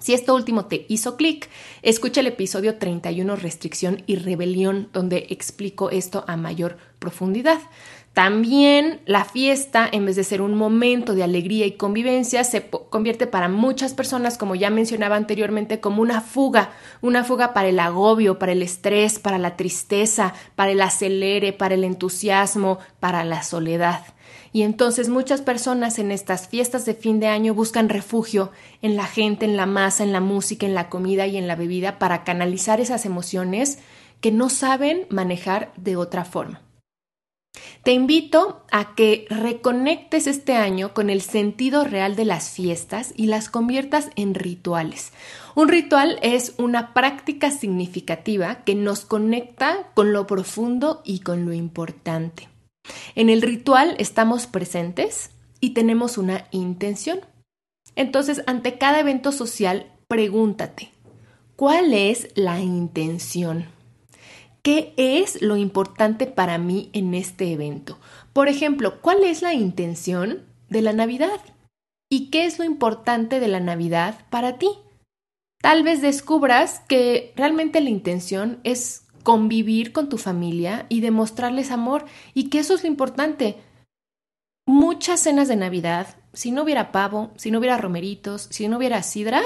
Si 0.00 0.12
esto 0.12 0.34
último 0.34 0.66
te 0.66 0.86
hizo 0.88 1.16
clic, 1.16 1.48
escucha 1.82 2.20
el 2.20 2.26
episodio 2.26 2.76
31 2.78 3.36
Restricción 3.36 4.02
y 4.08 4.16
Rebelión, 4.16 4.88
donde 4.92 5.28
explico 5.30 5.90
esto 5.90 6.24
a 6.26 6.36
mayor 6.36 6.78
profundidad. 6.98 7.60
También 8.12 9.00
la 9.06 9.24
fiesta, 9.24 9.88
en 9.90 10.04
vez 10.04 10.16
de 10.16 10.24
ser 10.24 10.42
un 10.42 10.56
momento 10.56 11.14
de 11.14 11.22
alegría 11.22 11.64
y 11.64 11.72
convivencia, 11.72 12.42
se 12.42 12.68
convierte 12.68 13.28
para 13.28 13.48
muchas 13.48 13.94
personas, 13.94 14.36
como 14.36 14.56
ya 14.56 14.68
mencionaba 14.68 15.14
anteriormente, 15.14 15.78
como 15.78 16.02
una 16.02 16.20
fuga, 16.20 16.70
una 17.02 17.22
fuga 17.22 17.54
para 17.54 17.68
el 17.68 17.78
agobio, 17.78 18.38
para 18.38 18.50
el 18.50 18.62
estrés, 18.62 19.20
para 19.20 19.38
la 19.38 19.56
tristeza, 19.56 20.34
para 20.56 20.72
el 20.72 20.82
acelere, 20.82 21.52
para 21.52 21.74
el 21.74 21.84
entusiasmo, 21.84 22.78
para 22.98 23.22
la 23.22 23.44
soledad. 23.44 24.02
Y 24.52 24.62
entonces 24.62 25.08
muchas 25.08 25.40
personas 25.40 26.00
en 26.00 26.10
estas 26.10 26.48
fiestas 26.48 26.84
de 26.84 26.94
fin 26.94 27.20
de 27.20 27.28
año 27.28 27.54
buscan 27.54 27.88
refugio 27.88 28.50
en 28.82 28.96
la 28.96 29.06
gente, 29.06 29.44
en 29.44 29.56
la 29.56 29.66
masa, 29.66 30.02
en 30.02 30.12
la 30.12 30.20
música, 30.20 30.66
en 30.66 30.74
la 30.74 30.88
comida 30.88 31.28
y 31.28 31.36
en 31.36 31.46
la 31.46 31.54
bebida 31.54 32.00
para 32.00 32.24
canalizar 32.24 32.80
esas 32.80 33.06
emociones 33.06 33.78
que 34.20 34.32
no 34.32 34.48
saben 34.48 35.06
manejar 35.10 35.72
de 35.76 35.96
otra 35.96 36.24
forma. 36.24 36.60
Te 37.82 37.92
invito 37.92 38.62
a 38.70 38.94
que 38.94 39.26
reconectes 39.30 40.26
este 40.26 40.54
año 40.54 40.92
con 40.92 41.08
el 41.08 41.22
sentido 41.22 41.84
real 41.84 42.14
de 42.14 42.26
las 42.26 42.50
fiestas 42.50 43.14
y 43.16 43.26
las 43.26 43.48
conviertas 43.48 44.10
en 44.16 44.34
rituales. 44.34 45.12
Un 45.54 45.68
ritual 45.68 46.18
es 46.22 46.54
una 46.58 46.92
práctica 46.92 47.50
significativa 47.50 48.64
que 48.64 48.74
nos 48.74 49.06
conecta 49.06 49.90
con 49.94 50.12
lo 50.12 50.26
profundo 50.26 51.00
y 51.04 51.20
con 51.20 51.46
lo 51.46 51.54
importante. 51.54 52.48
En 53.14 53.30
el 53.30 53.40
ritual 53.40 53.94
estamos 53.98 54.46
presentes 54.46 55.30
y 55.60 55.70
tenemos 55.70 56.18
una 56.18 56.46
intención. 56.50 57.20
Entonces, 57.96 58.42
ante 58.46 58.78
cada 58.78 59.00
evento 59.00 59.32
social, 59.32 59.90
pregúntate, 60.06 60.90
¿cuál 61.56 61.94
es 61.94 62.28
la 62.34 62.60
intención? 62.60 63.79
¿Qué 64.62 64.92
es 64.96 65.40
lo 65.40 65.56
importante 65.56 66.26
para 66.26 66.58
mí 66.58 66.90
en 66.92 67.14
este 67.14 67.52
evento? 67.52 67.98
Por 68.32 68.48
ejemplo, 68.48 69.00
¿cuál 69.00 69.24
es 69.24 69.40
la 69.40 69.54
intención 69.54 70.42
de 70.68 70.82
la 70.82 70.92
Navidad? 70.92 71.40
¿Y 72.10 72.30
qué 72.30 72.44
es 72.44 72.58
lo 72.58 72.64
importante 72.64 73.40
de 73.40 73.48
la 73.48 73.60
Navidad 73.60 74.26
para 74.28 74.58
ti? 74.58 74.68
Tal 75.62 75.82
vez 75.82 76.02
descubras 76.02 76.80
que 76.88 77.32
realmente 77.36 77.80
la 77.80 77.90
intención 77.90 78.60
es 78.64 79.06
convivir 79.22 79.92
con 79.92 80.08
tu 80.08 80.18
familia 80.18 80.86
y 80.88 81.00
demostrarles 81.00 81.70
amor 81.70 82.04
y 82.34 82.50
que 82.50 82.58
eso 82.58 82.74
es 82.74 82.82
lo 82.82 82.88
importante. 82.88 83.56
Muchas 84.66 85.20
cenas 85.20 85.48
de 85.48 85.56
Navidad, 85.56 86.16
si 86.32 86.50
no 86.50 86.62
hubiera 86.62 86.92
pavo, 86.92 87.30
si 87.36 87.50
no 87.50 87.58
hubiera 87.58 87.78
romeritos, 87.78 88.48
si 88.50 88.68
no 88.68 88.76
hubiera 88.76 89.02
sidra, 89.02 89.42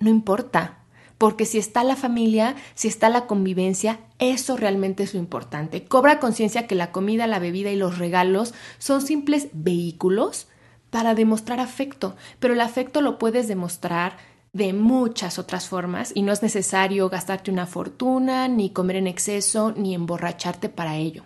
no 0.00 0.10
importa 0.10 0.84
porque 1.18 1.44
si 1.44 1.58
está 1.58 1.84
la 1.84 1.96
familia, 1.96 2.54
si 2.74 2.88
está 2.88 3.08
la 3.08 3.26
convivencia, 3.26 4.00
eso 4.20 4.56
realmente 4.56 5.02
es 5.02 5.14
lo 5.14 5.20
importante. 5.20 5.84
Cobra 5.84 6.20
conciencia 6.20 6.66
que 6.66 6.76
la 6.76 6.92
comida, 6.92 7.26
la 7.26 7.40
bebida 7.40 7.70
y 7.70 7.76
los 7.76 7.98
regalos 7.98 8.54
son 8.78 9.02
simples 9.02 9.48
vehículos 9.52 10.46
para 10.90 11.14
demostrar 11.14 11.60
afecto, 11.60 12.16
pero 12.38 12.54
el 12.54 12.60
afecto 12.60 13.00
lo 13.00 13.18
puedes 13.18 13.48
demostrar 13.48 14.16
de 14.52 14.72
muchas 14.72 15.38
otras 15.38 15.68
formas 15.68 16.12
y 16.14 16.22
no 16.22 16.32
es 16.32 16.42
necesario 16.42 17.08
gastarte 17.10 17.50
una 17.50 17.66
fortuna, 17.66 18.48
ni 18.48 18.70
comer 18.70 18.96
en 18.96 19.06
exceso, 19.06 19.72
ni 19.76 19.94
emborracharte 19.94 20.68
para 20.68 20.96
ello. 20.96 21.24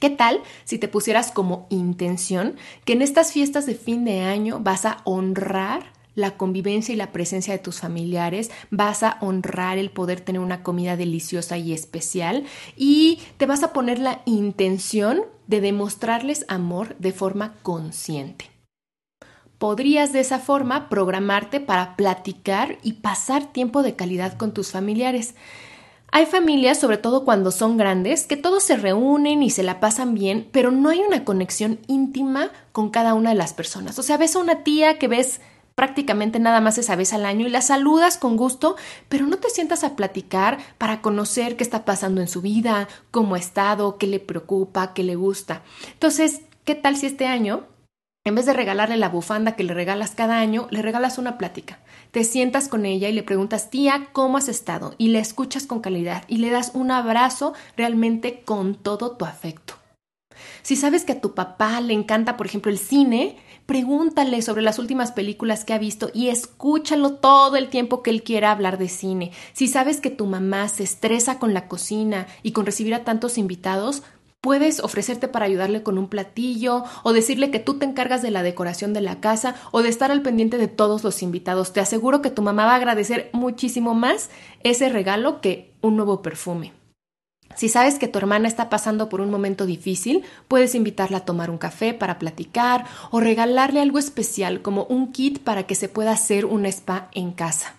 ¿Qué 0.00 0.10
tal 0.10 0.40
si 0.64 0.78
te 0.78 0.88
pusieras 0.88 1.30
como 1.30 1.66
intención 1.70 2.56
que 2.84 2.94
en 2.94 3.02
estas 3.02 3.32
fiestas 3.32 3.64
de 3.64 3.74
fin 3.74 4.04
de 4.04 4.22
año 4.22 4.60
vas 4.60 4.84
a 4.84 4.98
honrar 5.04 5.92
la 6.14 6.36
convivencia 6.36 6.92
y 6.92 6.96
la 6.96 7.12
presencia 7.12 7.52
de 7.52 7.58
tus 7.58 7.80
familiares, 7.80 8.50
vas 8.70 9.02
a 9.02 9.18
honrar 9.20 9.78
el 9.78 9.90
poder 9.90 10.20
tener 10.20 10.40
una 10.40 10.62
comida 10.62 10.96
deliciosa 10.96 11.58
y 11.58 11.72
especial 11.72 12.44
y 12.76 13.20
te 13.36 13.46
vas 13.46 13.62
a 13.62 13.72
poner 13.72 13.98
la 13.98 14.22
intención 14.24 15.22
de 15.46 15.60
demostrarles 15.60 16.44
amor 16.48 16.96
de 16.98 17.12
forma 17.12 17.54
consciente. 17.62 18.50
Podrías 19.58 20.12
de 20.12 20.20
esa 20.20 20.38
forma 20.38 20.88
programarte 20.88 21.60
para 21.60 21.96
platicar 21.96 22.78
y 22.82 22.94
pasar 22.94 23.52
tiempo 23.52 23.82
de 23.82 23.94
calidad 23.94 24.36
con 24.36 24.52
tus 24.52 24.70
familiares. 24.70 25.34
Hay 26.10 26.26
familias, 26.26 26.78
sobre 26.78 26.98
todo 26.98 27.24
cuando 27.24 27.50
son 27.50 27.76
grandes, 27.76 28.26
que 28.26 28.36
todos 28.36 28.62
se 28.62 28.76
reúnen 28.76 29.42
y 29.42 29.50
se 29.50 29.62
la 29.62 29.80
pasan 29.80 30.14
bien, 30.14 30.48
pero 30.52 30.70
no 30.70 30.90
hay 30.90 31.00
una 31.00 31.24
conexión 31.24 31.80
íntima 31.88 32.50
con 32.72 32.90
cada 32.90 33.14
una 33.14 33.30
de 33.30 33.36
las 33.36 33.52
personas. 33.52 33.98
O 33.98 34.02
sea, 34.02 34.16
ves 34.16 34.36
a 34.36 34.38
una 34.38 34.62
tía 34.62 34.98
que 34.98 35.08
ves 35.08 35.40
prácticamente 35.74 36.38
nada 36.38 36.60
más 36.60 36.78
esa 36.78 36.96
vez 36.96 37.12
al 37.12 37.26
año 37.26 37.46
y 37.46 37.50
la 37.50 37.60
saludas 37.60 38.16
con 38.16 38.36
gusto, 38.36 38.76
pero 39.08 39.26
no 39.26 39.36
te 39.38 39.50
sientas 39.50 39.84
a 39.84 39.96
platicar 39.96 40.58
para 40.78 41.00
conocer 41.00 41.56
qué 41.56 41.64
está 41.64 41.84
pasando 41.84 42.20
en 42.20 42.28
su 42.28 42.40
vida, 42.40 42.88
cómo 43.10 43.34
ha 43.34 43.38
estado, 43.38 43.98
qué 43.98 44.06
le 44.06 44.20
preocupa, 44.20 44.94
qué 44.94 45.02
le 45.02 45.16
gusta. 45.16 45.62
Entonces, 45.92 46.42
¿qué 46.64 46.74
tal 46.74 46.96
si 46.96 47.06
este 47.06 47.26
año, 47.26 47.66
en 48.24 48.34
vez 48.34 48.46
de 48.46 48.52
regalarle 48.52 48.96
la 48.96 49.08
bufanda 49.08 49.56
que 49.56 49.64
le 49.64 49.74
regalas 49.74 50.12
cada 50.12 50.38
año, 50.38 50.68
le 50.70 50.82
regalas 50.82 51.18
una 51.18 51.38
plática? 51.38 51.80
Te 52.12 52.24
sientas 52.24 52.68
con 52.68 52.86
ella 52.86 53.08
y 53.08 53.12
le 53.12 53.24
preguntas, 53.24 53.70
tía, 53.70 54.08
¿cómo 54.12 54.38
has 54.38 54.48
estado? 54.48 54.94
Y 54.98 55.08
le 55.08 55.18
escuchas 55.18 55.66
con 55.66 55.80
calidad 55.80 56.22
y 56.28 56.38
le 56.38 56.50
das 56.50 56.70
un 56.74 56.92
abrazo 56.92 57.54
realmente 57.76 58.42
con 58.44 58.76
todo 58.76 59.16
tu 59.16 59.24
afecto. 59.24 59.83
Si 60.64 60.76
sabes 60.76 61.04
que 61.04 61.12
a 61.12 61.20
tu 61.20 61.34
papá 61.34 61.78
le 61.82 61.92
encanta, 61.92 62.38
por 62.38 62.46
ejemplo, 62.46 62.72
el 62.72 62.78
cine, 62.78 63.36
pregúntale 63.66 64.40
sobre 64.40 64.62
las 64.62 64.78
últimas 64.78 65.12
películas 65.12 65.62
que 65.62 65.74
ha 65.74 65.78
visto 65.78 66.10
y 66.14 66.28
escúchalo 66.28 67.16
todo 67.16 67.56
el 67.56 67.68
tiempo 67.68 68.02
que 68.02 68.08
él 68.08 68.22
quiera 68.22 68.50
hablar 68.50 68.78
de 68.78 68.88
cine. 68.88 69.32
Si 69.52 69.68
sabes 69.68 70.00
que 70.00 70.08
tu 70.08 70.24
mamá 70.24 70.68
se 70.68 70.82
estresa 70.82 71.38
con 71.38 71.52
la 71.52 71.68
cocina 71.68 72.26
y 72.42 72.52
con 72.52 72.64
recibir 72.64 72.94
a 72.94 73.04
tantos 73.04 73.36
invitados, 73.36 74.02
Puedes 74.40 74.80
ofrecerte 74.80 75.26
para 75.26 75.46
ayudarle 75.46 75.82
con 75.82 75.96
un 75.96 76.06
platillo 76.06 76.84
o 77.02 77.14
decirle 77.14 77.50
que 77.50 77.60
tú 77.60 77.78
te 77.78 77.86
encargas 77.86 78.20
de 78.20 78.30
la 78.30 78.42
decoración 78.42 78.92
de 78.92 79.00
la 79.00 79.18
casa 79.18 79.54
o 79.70 79.80
de 79.80 79.88
estar 79.88 80.10
al 80.10 80.20
pendiente 80.20 80.58
de 80.58 80.68
todos 80.68 81.02
los 81.02 81.22
invitados. 81.22 81.72
Te 81.72 81.80
aseguro 81.80 82.20
que 82.20 82.28
tu 82.28 82.42
mamá 82.42 82.66
va 82.66 82.72
a 82.72 82.76
agradecer 82.76 83.30
muchísimo 83.32 83.94
más 83.94 84.28
ese 84.62 84.90
regalo 84.90 85.40
que 85.40 85.72
un 85.80 85.96
nuevo 85.96 86.20
perfume. 86.20 86.74
Si 87.56 87.68
sabes 87.68 87.98
que 87.98 88.08
tu 88.08 88.18
hermana 88.18 88.48
está 88.48 88.68
pasando 88.68 89.08
por 89.08 89.20
un 89.20 89.30
momento 89.30 89.66
difícil, 89.66 90.24
puedes 90.48 90.74
invitarla 90.74 91.18
a 91.18 91.24
tomar 91.24 91.50
un 91.50 91.58
café 91.58 91.94
para 91.94 92.18
platicar 92.18 92.86
o 93.10 93.20
regalarle 93.20 93.80
algo 93.80 93.98
especial 93.98 94.62
como 94.62 94.84
un 94.84 95.12
kit 95.12 95.38
para 95.38 95.64
que 95.64 95.74
se 95.74 95.88
pueda 95.88 96.12
hacer 96.12 96.44
un 96.44 96.66
spa 96.66 97.08
en 97.12 97.32
casa. 97.32 97.74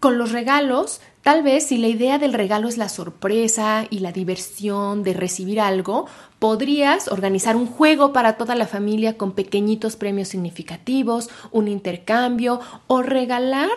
Con 0.00 0.16
los 0.16 0.30
regalos, 0.30 1.00
tal 1.22 1.42
vez 1.42 1.66
si 1.66 1.76
la 1.76 1.88
idea 1.88 2.18
del 2.18 2.32
regalo 2.32 2.68
es 2.68 2.78
la 2.78 2.88
sorpresa 2.88 3.84
y 3.90 3.98
la 3.98 4.12
diversión 4.12 5.02
de 5.02 5.12
recibir 5.12 5.60
algo, 5.60 6.06
podrías 6.38 7.08
organizar 7.08 7.56
un 7.56 7.66
juego 7.66 8.12
para 8.12 8.34
toda 8.34 8.54
la 8.54 8.68
familia 8.68 9.16
con 9.16 9.32
pequeñitos 9.32 9.96
premios 9.96 10.28
significativos, 10.28 11.30
un 11.50 11.66
intercambio 11.66 12.60
o 12.86 13.02
regalar 13.02 13.70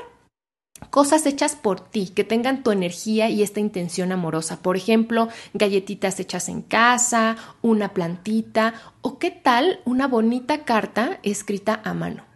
cosas 0.90 1.26
hechas 1.26 1.56
por 1.56 1.80
ti, 1.80 2.08
que 2.08 2.24
tengan 2.24 2.64
tu 2.64 2.72
energía 2.72 3.30
y 3.30 3.44
esta 3.44 3.60
intención 3.60 4.12
amorosa. 4.12 4.62
Por 4.62 4.78
ejemplo, 4.78 5.30
galletitas 5.54 6.20
hechas 6.20 6.50
en 6.50 6.62
casa, 6.62 7.38
una 7.62 7.94
plantita 7.94 8.74
o 9.02 9.18
qué 9.20 9.32
tal 9.32 9.80
una 9.86 10.08
bonita 10.08 10.64
carta 10.66 11.20
escrita 11.24 11.82
a 11.84 11.94
mano. 11.94 12.32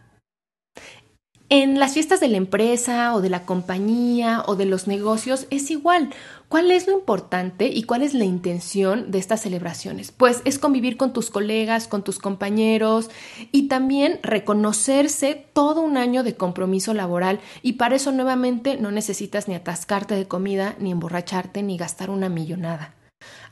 En 1.49 1.79
las 1.79 1.93
fiestas 1.93 2.19
de 2.19 2.27
la 2.27 2.37
empresa 2.37 3.13
o 3.13 3.21
de 3.21 3.29
la 3.29 3.45
compañía 3.45 4.43
o 4.47 4.55
de 4.55 4.65
los 4.65 4.87
negocios 4.87 5.45
es 5.51 5.69
igual. 5.69 6.09
¿Cuál 6.47 6.69
es 6.69 6.85
lo 6.85 6.93
importante 6.93 7.67
y 7.67 7.83
cuál 7.83 8.03
es 8.03 8.13
la 8.13 8.23
intención 8.23 9.09
de 9.11 9.17
estas 9.17 9.41
celebraciones? 9.41 10.11
Pues 10.11 10.41
es 10.45 10.59
convivir 10.59 10.95
con 10.95 11.11
tus 11.11 11.31
colegas, 11.31 11.87
con 11.87 12.03
tus 12.03 12.19
compañeros 12.19 13.09
y 13.51 13.67
también 13.67 14.19
reconocerse 14.21 15.47
todo 15.53 15.81
un 15.81 15.97
año 15.97 16.23
de 16.23 16.35
compromiso 16.35 16.93
laboral 16.93 17.39
y 17.63 17.73
para 17.73 17.95
eso 17.95 18.11
nuevamente 18.11 18.77
no 18.77 18.91
necesitas 18.91 19.47
ni 19.47 19.55
atascarte 19.55 20.15
de 20.15 20.27
comida, 20.27 20.75
ni 20.79 20.91
emborracharte, 20.91 21.63
ni 21.63 21.77
gastar 21.77 22.09
una 22.11 22.29
millonada. 22.29 22.93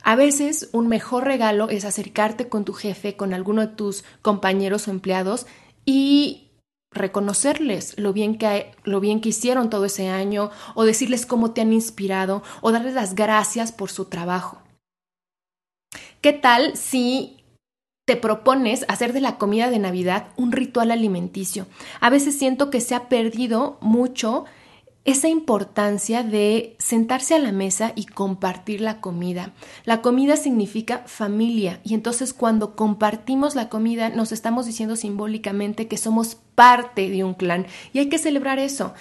A 0.02 0.14
veces 0.14 0.68
un 0.72 0.86
mejor 0.86 1.24
regalo 1.24 1.68
es 1.70 1.84
acercarte 1.84 2.48
con 2.48 2.64
tu 2.64 2.74
jefe, 2.74 3.16
con 3.16 3.34
alguno 3.34 3.62
de 3.62 3.74
tus 3.74 4.04
compañeros 4.22 4.86
o 4.86 4.92
empleados 4.92 5.46
y 5.84 6.43
reconocerles 6.94 7.98
lo 7.98 8.12
bien, 8.12 8.38
que, 8.38 8.72
lo 8.84 9.00
bien 9.00 9.20
que 9.20 9.30
hicieron 9.30 9.70
todo 9.70 9.84
ese 9.84 10.08
año, 10.08 10.50
o 10.74 10.84
decirles 10.84 11.26
cómo 11.26 11.52
te 11.52 11.60
han 11.60 11.72
inspirado, 11.72 12.42
o 12.60 12.72
darles 12.72 12.94
las 12.94 13.14
gracias 13.14 13.72
por 13.72 13.90
su 13.90 14.06
trabajo. 14.06 14.58
¿Qué 16.20 16.32
tal 16.32 16.76
si 16.76 17.44
te 18.06 18.16
propones 18.16 18.84
hacer 18.88 19.12
de 19.12 19.20
la 19.20 19.36
comida 19.36 19.70
de 19.70 19.78
Navidad 19.78 20.28
un 20.36 20.52
ritual 20.52 20.90
alimenticio? 20.90 21.66
A 22.00 22.10
veces 22.10 22.38
siento 22.38 22.70
que 22.70 22.80
se 22.80 22.94
ha 22.94 23.08
perdido 23.08 23.78
mucho 23.80 24.44
esa 25.04 25.28
importancia 25.28 26.22
de 26.22 26.76
sentarse 26.78 27.34
a 27.34 27.38
la 27.38 27.52
mesa 27.52 27.92
y 27.94 28.06
compartir 28.06 28.80
la 28.80 29.00
comida. 29.00 29.52
La 29.84 30.00
comida 30.00 30.36
significa 30.36 31.02
familia 31.06 31.80
y 31.84 31.94
entonces 31.94 32.32
cuando 32.32 32.74
compartimos 32.74 33.54
la 33.54 33.68
comida 33.68 34.08
nos 34.08 34.32
estamos 34.32 34.64
diciendo 34.64 34.96
simbólicamente 34.96 35.88
que 35.88 35.98
somos 35.98 36.36
parte 36.54 37.10
de 37.10 37.22
un 37.22 37.34
clan 37.34 37.66
y 37.92 37.98
hay 37.98 38.08
que 38.08 38.18
celebrar 38.18 38.58
eso. 38.58 38.94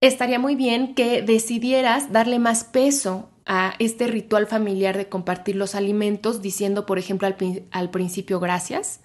Estaría 0.00 0.38
muy 0.38 0.54
bien 0.54 0.94
que 0.94 1.22
decidieras 1.22 2.12
darle 2.12 2.38
más 2.38 2.64
peso 2.64 3.30
a 3.46 3.74
este 3.78 4.06
ritual 4.06 4.46
familiar 4.46 4.96
de 4.96 5.08
compartir 5.08 5.56
los 5.56 5.74
alimentos 5.74 6.40
diciendo, 6.40 6.86
por 6.86 6.98
ejemplo, 6.98 7.28
al, 7.70 7.90
principio 7.90 8.40
gracias 8.40 9.00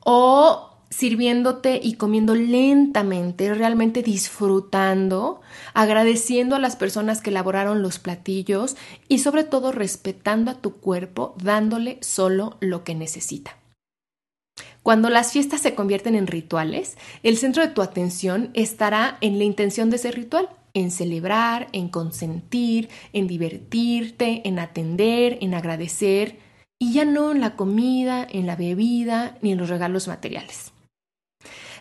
o 0.00 0.71
sirviéndote 0.92 1.80
y 1.82 1.94
comiendo 1.94 2.34
lentamente, 2.34 3.52
realmente 3.54 4.02
disfrutando, 4.02 5.40
agradeciendo 5.72 6.54
a 6.54 6.58
las 6.58 6.76
personas 6.76 7.22
que 7.22 7.30
elaboraron 7.30 7.80
los 7.80 7.98
platillos 7.98 8.76
y 9.08 9.18
sobre 9.18 9.44
todo 9.44 9.72
respetando 9.72 10.50
a 10.50 10.60
tu 10.60 10.74
cuerpo, 10.74 11.34
dándole 11.42 11.98
solo 12.02 12.58
lo 12.60 12.84
que 12.84 12.94
necesita. 12.94 13.56
Cuando 14.82 15.08
las 15.08 15.32
fiestas 15.32 15.62
se 15.62 15.74
convierten 15.74 16.14
en 16.14 16.26
rituales, 16.26 16.98
el 17.22 17.38
centro 17.38 17.62
de 17.62 17.72
tu 17.72 17.80
atención 17.82 18.50
estará 18.52 19.16
en 19.22 19.38
la 19.38 19.44
intención 19.44 19.88
de 19.88 19.96
ese 19.96 20.10
ritual, 20.10 20.50
en 20.74 20.90
celebrar, 20.90 21.68
en 21.72 21.88
consentir, 21.88 22.90
en 23.12 23.28
divertirte, 23.28 24.42
en 24.46 24.58
atender, 24.58 25.38
en 25.40 25.54
agradecer, 25.54 26.38
y 26.78 26.92
ya 26.92 27.04
no 27.04 27.30
en 27.30 27.40
la 27.40 27.54
comida, 27.54 28.26
en 28.28 28.46
la 28.46 28.56
bebida, 28.56 29.38
ni 29.40 29.52
en 29.52 29.58
los 29.58 29.68
regalos 29.68 30.08
materiales. 30.08 30.71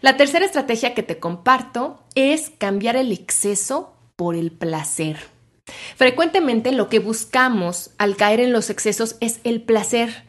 La 0.02 0.18
tercera 0.18 0.46
estrategia 0.46 0.96
que 0.96 1.04
te 1.04 1.20
comparto 1.20 2.00
es 2.16 2.52
cambiar 2.58 2.96
el 2.96 3.12
exceso 3.12 3.94
por 4.16 4.36
el 4.36 4.52
placer. 4.52 5.18
Frecuentemente 5.96 6.72
lo 6.72 6.90
que 6.90 6.98
buscamos 6.98 7.92
al 8.00 8.16
caer 8.16 8.40
en 8.40 8.52
los 8.52 8.72
excesos 8.72 9.16
es 9.20 9.40
el 9.44 9.62
placer, 9.62 10.26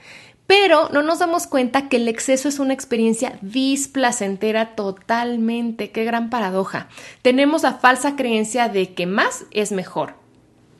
pero 0.47 0.91
no 0.91 1.03
nos 1.03 1.21
damos 1.21 1.47
cuenta 1.47 1.89
que 1.89 1.97
el 1.97 2.09
exceso 2.09 2.51
es 2.51 2.59
una 2.59 2.75
experiencia 2.75 3.39
displacentera 3.41 4.75
totalmente. 4.75 5.91
Qué 5.91 6.05
gran 6.05 6.29
paradoja. 6.29 6.89
Tenemos 7.23 7.63
la 7.63 7.73
falsa 7.73 8.15
creencia 8.15 8.69
de 8.69 8.93
que 8.93 9.07
más 9.07 9.47
es 9.53 9.73
mejor, 9.73 10.17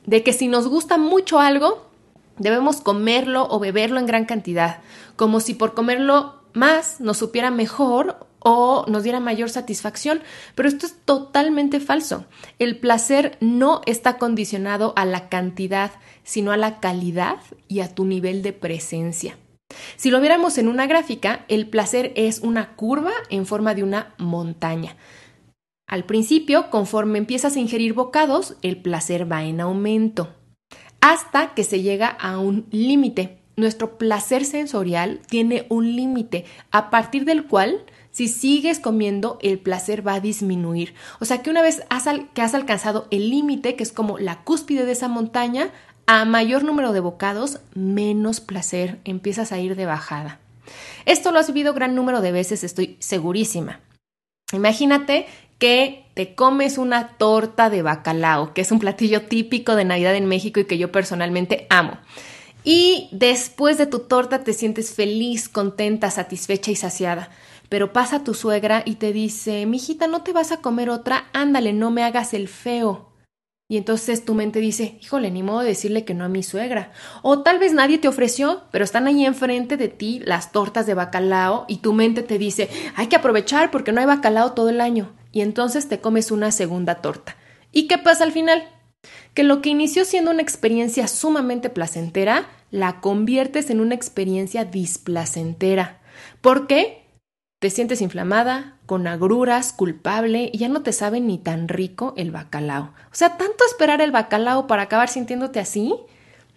de 0.05 0.21
que 0.21 0.33
si 0.33 0.47
nos 0.47 0.67
gusta 0.67 0.99
mucho 0.99 1.39
algo, 1.39 1.89
debemos 2.37 2.79
comerlo 2.79 3.47
o 3.49 3.57
beberlo 3.57 3.99
en 3.99 4.05
gran 4.05 4.25
cantidad, 4.25 4.81
como 5.15 5.39
si 5.39 5.55
por 5.55 5.73
comerlo 5.73 6.43
más 6.53 6.99
nos 6.99 7.17
supiera 7.17 7.49
mejor 7.49 8.27
o 8.43 8.85
nos 8.87 9.03
diera 9.03 9.19
mayor 9.19 9.49
satisfacción, 9.49 10.21
pero 10.55 10.67
esto 10.69 10.85
es 10.85 10.95
totalmente 11.05 11.79
falso. 11.79 12.25
El 12.59 12.79
placer 12.79 13.37
no 13.39 13.81
está 13.85 14.17
condicionado 14.17 14.93
a 14.95 15.05
la 15.05 15.29
cantidad, 15.29 15.91
sino 16.23 16.51
a 16.51 16.57
la 16.57 16.79
calidad 16.79 17.37
y 17.67 17.79
a 17.79 17.93
tu 17.93 18.05
nivel 18.05 18.41
de 18.41 18.53
presencia. 18.53 19.37
Si 19.95 20.11
lo 20.11 20.19
viéramos 20.19 20.57
en 20.57 20.67
una 20.67 20.87
gráfica, 20.87 21.45
el 21.47 21.67
placer 21.67 22.13
es 22.15 22.39
una 22.39 22.75
curva 22.75 23.11
en 23.29 23.45
forma 23.45 23.73
de 23.73 23.83
una 23.83 24.13
montaña. 24.17 24.95
Al 25.87 26.05
principio, 26.05 26.69
conforme 26.69 27.19
empiezas 27.19 27.55
a 27.55 27.59
ingerir 27.59 27.93
bocados, 27.93 28.55
el 28.61 28.81
placer 28.81 29.31
va 29.31 29.43
en 29.43 29.61
aumento, 29.61 30.33
hasta 31.01 31.53
que 31.53 31.63
se 31.63 31.81
llega 31.81 32.07
a 32.07 32.39
un 32.39 32.67
límite. 32.71 33.39
Nuestro 33.55 33.97
placer 33.97 34.45
sensorial 34.45 35.19
tiene 35.27 35.67
un 35.69 35.95
límite 35.95 36.45
a 36.71 36.89
partir 36.89 37.25
del 37.25 37.45
cual 37.45 37.85
si 38.13 38.27
sigues 38.27 38.79
comiendo, 38.79 39.39
el 39.41 39.57
placer 39.57 40.07
va 40.07 40.13
a 40.13 40.19
disminuir. 40.19 40.93
O 41.19 41.25
sea 41.25 41.41
que 41.41 41.49
una 41.49 41.63
vez 41.63 41.81
que 42.35 42.41
has 42.43 42.53
alcanzado 42.53 43.07
el 43.09 43.31
límite, 43.31 43.75
que 43.75 43.81
es 43.81 43.91
como 43.91 44.19
la 44.19 44.43
cúspide 44.43 44.85
de 44.85 44.91
esa 44.91 45.07
montaña, 45.07 45.71
a 46.05 46.23
mayor 46.23 46.63
número 46.63 46.93
de 46.93 46.99
bocados, 46.99 47.61
menos 47.73 48.39
placer 48.39 48.99
empiezas 49.03 49.51
a 49.51 49.57
ir 49.57 49.75
de 49.75 49.87
bajada. 49.87 50.39
Esto 51.05 51.31
lo 51.31 51.39
has 51.39 51.47
vivido 51.47 51.73
gran 51.73 51.95
número 51.95 52.21
de 52.21 52.31
veces, 52.31 52.63
estoy 52.63 52.97
segurísima. 52.99 53.79
Imagínate 54.51 55.25
que 55.57 56.05
te 56.13 56.35
comes 56.35 56.77
una 56.77 57.17
torta 57.17 57.71
de 57.71 57.81
bacalao, 57.81 58.53
que 58.53 58.61
es 58.61 58.71
un 58.71 58.77
platillo 58.77 59.23
típico 59.23 59.75
de 59.75 59.85
Navidad 59.85 60.13
en 60.13 60.27
México 60.27 60.59
y 60.59 60.65
que 60.65 60.77
yo 60.77 60.91
personalmente 60.91 61.65
amo. 61.71 61.97
Y 62.63 63.09
después 63.11 63.79
de 63.79 63.87
tu 63.87 64.01
torta 64.01 64.43
te 64.43 64.53
sientes 64.53 64.93
feliz, 64.93 65.49
contenta, 65.49 66.11
satisfecha 66.11 66.69
y 66.69 66.75
saciada 66.75 67.31
pero 67.73 67.91
pasa 67.91 68.23
tu 68.23 68.35
suegra 68.35 68.83
y 68.85 68.97
te 68.97 69.13
dice, 69.13 69.65
mijita, 69.65 70.05
¿no 70.05 70.21
te 70.21 70.31
vas 70.31 70.51
a 70.51 70.61
comer 70.61 70.91
otra? 70.91 71.25
Ándale, 71.33 71.73
no 71.73 71.89
me 71.89 72.03
hagas 72.03 72.35
el 72.35 72.47
feo. 72.47 73.09
Y 73.67 73.77
entonces 73.77 74.23
tu 74.25 74.35
mente 74.35 74.59
dice, 74.59 74.99
híjole, 75.01 75.31
ni 75.31 75.41
modo 75.41 75.61
de 75.61 75.69
decirle 75.69 76.05
que 76.05 76.13
no 76.13 76.23
a 76.23 76.29
mi 76.29 76.43
suegra. 76.43 76.91
O 77.23 77.41
tal 77.41 77.57
vez 77.57 77.73
nadie 77.73 77.97
te 77.97 78.07
ofreció, 78.07 78.61
pero 78.69 78.85
están 78.85 79.07
ahí 79.07 79.25
enfrente 79.25 79.75
de 79.75 79.87
ti 79.87 80.21
las 80.23 80.51
tortas 80.51 80.85
de 80.85 80.93
bacalao 80.93 81.65
y 81.67 81.77
tu 81.77 81.93
mente 81.93 82.21
te 82.21 82.37
dice, 82.37 82.69
hay 82.95 83.07
que 83.07 83.15
aprovechar 83.15 83.71
porque 83.71 83.91
no 83.91 84.01
hay 84.01 84.05
bacalao 84.05 84.51
todo 84.51 84.69
el 84.69 84.79
año. 84.79 85.11
Y 85.31 85.41
entonces 85.41 85.89
te 85.89 85.99
comes 85.99 86.29
una 86.29 86.51
segunda 86.51 87.01
torta. 87.01 87.37
¿Y 87.71 87.87
qué 87.87 87.97
pasa 87.97 88.23
al 88.23 88.33
final? 88.33 88.69
Que 89.33 89.41
lo 89.41 89.63
que 89.63 89.69
inició 89.69 90.05
siendo 90.05 90.29
una 90.29 90.43
experiencia 90.43 91.07
sumamente 91.07 91.71
placentera, 91.71 92.51
la 92.69 93.01
conviertes 93.01 93.71
en 93.71 93.81
una 93.81 93.95
experiencia 93.95 94.63
displacentera. 94.63 96.01
¿Por 96.39 96.67
qué? 96.67 97.02
Te 97.63 97.69
sientes 97.69 98.01
inflamada, 98.01 98.75
con 98.85 99.07
agruras, 99.07 99.71
culpable 99.71 100.49
y 100.51 100.57
ya 100.57 100.67
no 100.67 100.81
te 100.81 100.91
sabe 100.91 101.21
ni 101.21 101.37
tan 101.37 101.69
rico 101.69 102.13
el 102.17 102.29
bacalao. 102.29 102.91
O 103.05 103.13
sea, 103.15 103.37
tanto 103.37 103.63
esperar 103.65 104.01
el 104.01 104.11
bacalao 104.11 104.67
para 104.67 104.81
acabar 104.81 105.07
sintiéndote 105.07 105.61
así, 105.61 105.95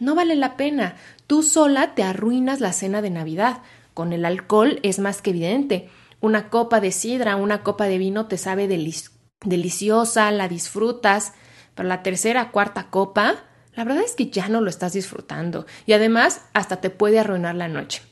no 0.01 0.17
vale 0.17 0.35
la 0.35 0.57
pena. 0.57 0.97
Tú 1.29 1.45
sola 1.45 1.95
te 1.95 2.03
arruinas 2.03 2.59
la 2.59 2.73
cena 2.73 3.03
de 3.03 3.11
Navidad. 3.11 3.63
Con 3.95 4.13
el 4.13 4.25
alcohol 4.25 4.81
es 4.83 4.99
más 4.99 5.23
que 5.23 5.31
evidente. 5.31 5.91
Una 6.21 6.51
copa 6.51 6.81
de 6.81 6.91
sidra, 6.91 7.37
una 7.37 7.63
copa 7.63 7.85
de 7.85 7.99
vino 7.99 8.27
te 8.27 8.37
sabe 8.37 8.67
deliciosa, 8.67 10.33
la 10.33 10.49
disfrutas, 10.49 11.35
pero 11.77 11.89
la 11.89 12.03
tercera, 12.03 12.51
cuarta 12.51 12.91
copa, 12.91 13.45
la 13.75 13.85
verdad 13.85 14.03
es 14.03 14.17
que 14.17 14.31
ya 14.31 14.49
no 14.49 14.61
lo 14.61 14.71
estás 14.71 14.95
disfrutando 14.95 15.67
y 15.87 15.93
además 15.93 16.41
hasta 16.53 16.81
te 16.81 16.91
puede 16.91 17.21
arruinar 17.21 17.55
la 17.55 17.69
noche. 17.69 18.03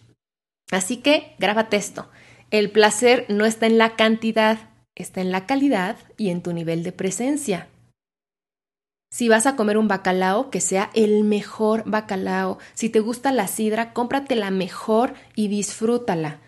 Así 0.71 0.99
que 0.99 1.35
grábate 1.41 1.77
esto. 1.77 2.09
El 2.55 2.71
placer 2.71 3.27
no 3.29 3.47
está 3.47 3.67
en 3.67 3.79
la 3.79 3.97
cantidad, 3.97 4.61
está 4.95 5.21
en 5.21 5.33
la 5.33 5.45
calidad 5.45 5.97
y 6.17 6.29
en 6.29 6.41
tu 6.41 6.53
nivel 6.53 6.85
de 6.85 6.93
presencia. 6.93 7.67
Si 9.11 9.29
vas 9.29 9.47
a 9.47 9.57
comer 9.57 9.77
un 9.77 9.89
bacalao, 9.89 10.51
que 10.51 10.61
sea 10.61 10.89
el 10.95 11.25
mejor 11.25 11.83
bacalao. 11.85 12.59
Si 12.75 12.91
te 12.91 13.01
gusta 13.01 13.33
la 13.33 13.49
sidra, 13.49 13.93
cómprate 13.93 14.37
la 14.37 14.53
mejor 14.53 15.15
y 15.35 15.49
disfrútala. 15.49 16.39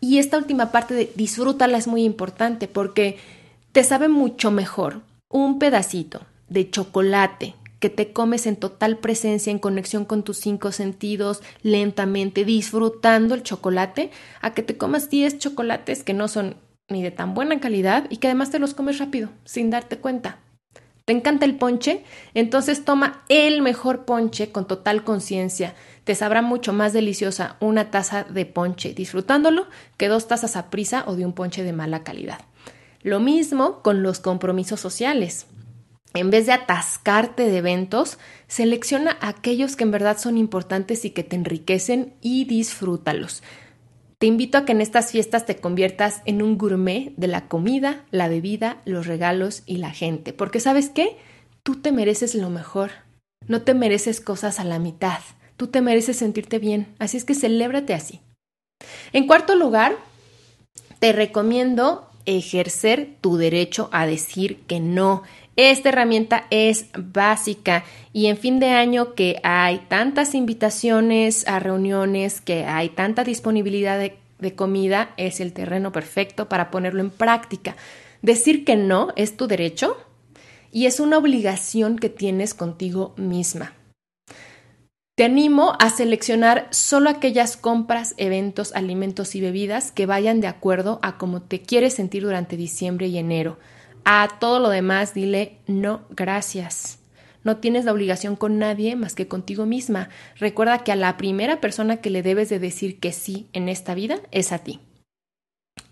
Y 0.00 0.16
esta 0.16 0.38
última 0.38 0.72
parte 0.72 0.94
de 0.94 1.12
disfrútala 1.14 1.76
es 1.76 1.88
muy 1.88 2.04
importante 2.04 2.66
porque 2.66 3.18
te 3.72 3.84
sabe 3.84 4.08
mucho 4.08 4.50
mejor 4.50 5.02
un 5.28 5.58
pedacito 5.58 6.22
de 6.48 6.70
chocolate 6.70 7.54
que 7.80 7.90
te 7.90 8.12
comes 8.12 8.46
en 8.46 8.56
total 8.56 8.98
presencia, 8.98 9.50
en 9.50 9.58
conexión 9.58 10.04
con 10.04 10.22
tus 10.22 10.38
cinco 10.38 10.72
sentidos, 10.72 11.42
lentamente, 11.62 12.44
disfrutando 12.44 13.34
el 13.34 13.42
chocolate, 13.42 14.10
a 14.40 14.54
que 14.54 14.62
te 14.62 14.76
comas 14.76 15.10
10 15.10 15.38
chocolates 15.38 16.02
que 16.02 16.14
no 16.14 16.28
son 16.28 16.56
ni 16.88 17.02
de 17.02 17.10
tan 17.10 17.34
buena 17.34 17.60
calidad 17.60 18.06
y 18.10 18.16
que 18.16 18.28
además 18.28 18.50
te 18.50 18.58
los 18.58 18.74
comes 18.74 18.98
rápido, 18.98 19.28
sin 19.44 19.70
darte 19.70 19.98
cuenta. 19.98 20.38
¿Te 21.04 21.14
encanta 21.14 21.46
el 21.46 21.56
ponche? 21.56 22.04
Entonces 22.34 22.84
toma 22.84 23.22
el 23.30 23.62
mejor 23.62 24.04
ponche 24.04 24.52
con 24.52 24.66
total 24.66 25.04
conciencia. 25.04 25.74
Te 26.04 26.14
sabrá 26.14 26.42
mucho 26.42 26.74
más 26.74 26.92
deliciosa 26.92 27.56
una 27.60 27.90
taza 27.90 28.24
de 28.24 28.44
ponche 28.44 28.92
disfrutándolo 28.92 29.66
que 29.96 30.08
dos 30.08 30.28
tazas 30.28 30.54
a 30.56 30.68
prisa 30.68 31.04
o 31.06 31.16
de 31.16 31.24
un 31.24 31.32
ponche 31.32 31.62
de 31.62 31.72
mala 31.72 32.04
calidad. 32.04 32.40
Lo 33.02 33.20
mismo 33.20 33.80
con 33.80 34.02
los 34.02 34.20
compromisos 34.20 34.80
sociales. 34.80 35.46
En 36.18 36.30
vez 36.30 36.46
de 36.46 36.52
atascarte 36.52 37.44
de 37.44 37.58
eventos, 37.58 38.18
selecciona 38.48 39.16
aquellos 39.20 39.76
que 39.76 39.84
en 39.84 39.92
verdad 39.92 40.18
son 40.18 40.36
importantes 40.36 41.04
y 41.04 41.10
que 41.10 41.22
te 41.22 41.36
enriquecen 41.36 42.14
y 42.20 42.44
disfrútalos. 42.44 43.44
Te 44.18 44.26
invito 44.26 44.58
a 44.58 44.64
que 44.64 44.72
en 44.72 44.80
estas 44.80 45.12
fiestas 45.12 45.46
te 45.46 45.58
conviertas 45.58 46.22
en 46.24 46.42
un 46.42 46.58
gourmet 46.58 47.12
de 47.16 47.28
la 47.28 47.46
comida, 47.46 48.04
la 48.10 48.28
bebida, 48.28 48.78
los 48.84 49.06
regalos 49.06 49.62
y 49.64 49.76
la 49.76 49.92
gente. 49.92 50.32
Porque 50.32 50.58
sabes 50.58 50.88
qué? 50.88 51.16
Tú 51.62 51.76
te 51.76 51.92
mereces 51.92 52.34
lo 52.34 52.50
mejor. 52.50 52.90
No 53.46 53.62
te 53.62 53.74
mereces 53.74 54.20
cosas 54.20 54.58
a 54.58 54.64
la 54.64 54.80
mitad. 54.80 55.20
Tú 55.56 55.68
te 55.68 55.82
mereces 55.82 56.16
sentirte 56.16 56.58
bien. 56.58 56.96
Así 56.98 57.16
es 57.16 57.24
que 57.24 57.36
celébrate 57.36 57.94
así. 57.94 58.20
En 59.12 59.28
cuarto 59.28 59.54
lugar, 59.54 59.94
te 60.98 61.12
recomiendo 61.12 62.07
ejercer 62.28 63.16
tu 63.20 63.38
derecho 63.38 63.88
a 63.90 64.06
decir 64.06 64.60
que 64.66 64.80
no. 64.80 65.22
Esta 65.56 65.88
herramienta 65.88 66.46
es 66.50 66.86
básica 66.96 67.84
y 68.12 68.26
en 68.26 68.36
fin 68.36 68.60
de 68.60 68.68
año 68.68 69.14
que 69.14 69.40
hay 69.42 69.78
tantas 69.88 70.34
invitaciones 70.34 71.48
a 71.48 71.58
reuniones, 71.58 72.40
que 72.40 72.64
hay 72.64 72.90
tanta 72.90 73.24
disponibilidad 73.24 73.98
de, 73.98 74.54
comida, 74.54 75.14
es 75.16 75.40
el 75.40 75.52
terreno 75.52 75.90
perfecto 75.90 76.48
para 76.48 76.70
ponerlo 76.70 77.00
en 77.00 77.10
práctica. 77.10 77.76
Decir 78.22 78.64
que 78.64 78.76
no 78.76 79.08
es 79.16 79.36
tu 79.36 79.48
derecho 79.48 79.96
y 80.70 80.86
es 80.86 81.00
una 81.00 81.18
obligación 81.18 81.98
que 81.98 82.08
tienes 82.08 82.54
contigo 82.54 83.14
misma. 83.16 83.72
Te 85.18 85.24
animo 85.24 85.72
a 85.80 85.90
seleccionar 85.90 86.68
solo 86.70 87.10
aquellas 87.10 87.56
compras, 87.56 88.14
eventos, 88.18 88.72
alimentos 88.72 89.34
y 89.34 89.40
bebidas 89.40 89.90
que 89.90 90.06
vayan 90.06 90.40
de 90.40 90.46
acuerdo 90.46 91.00
a 91.02 91.18
cómo 91.18 91.42
te 91.42 91.60
quieres 91.60 91.94
sentir 91.94 92.22
durante 92.22 92.56
diciembre 92.56 93.08
y 93.08 93.18
enero. 93.18 93.58
A 94.04 94.28
todo 94.38 94.60
lo 94.60 94.68
demás 94.68 95.14
dile 95.14 95.58
no, 95.66 96.02
gracias. 96.10 97.00
No 97.42 97.56
tienes 97.56 97.84
la 97.84 97.90
obligación 97.90 98.36
con 98.36 98.60
nadie 98.60 98.94
más 98.94 99.16
que 99.16 99.26
contigo 99.26 99.66
misma. 99.66 100.08
Recuerda 100.36 100.84
que 100.84 100.92
a 100.92 100.96
la 100.96 101.16
primera 101.16 101.60
persona 101.60 101.96
que 101.96 102.10
le 102.10 102.22
debes 102.22 102.48
de 102.48 102.60
decir 102.60 103.00
que 103.00 103.10
sí 103.10 103.48
en 103.52 103.68
esta 103.68 103.94
vida 103.96 104.20
es 104.30 104.52
a 104.52 104.60
ti. 104.60 104.78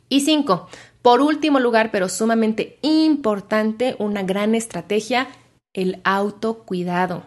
Y 0.08 0.20
cinco, 0.20 0.68
por 1.02 1.20
último 1.20 1.58
lugar, 1.58 1.90
pero 1.90 2.08
sumamente 2.08 2.78
importante, 2.80 3.96
una 3.98 4.22
gran 4.22 4.54
estrategia, 4.54 5.26
el 5.72 6.00
autocuidado. 6.04 7.24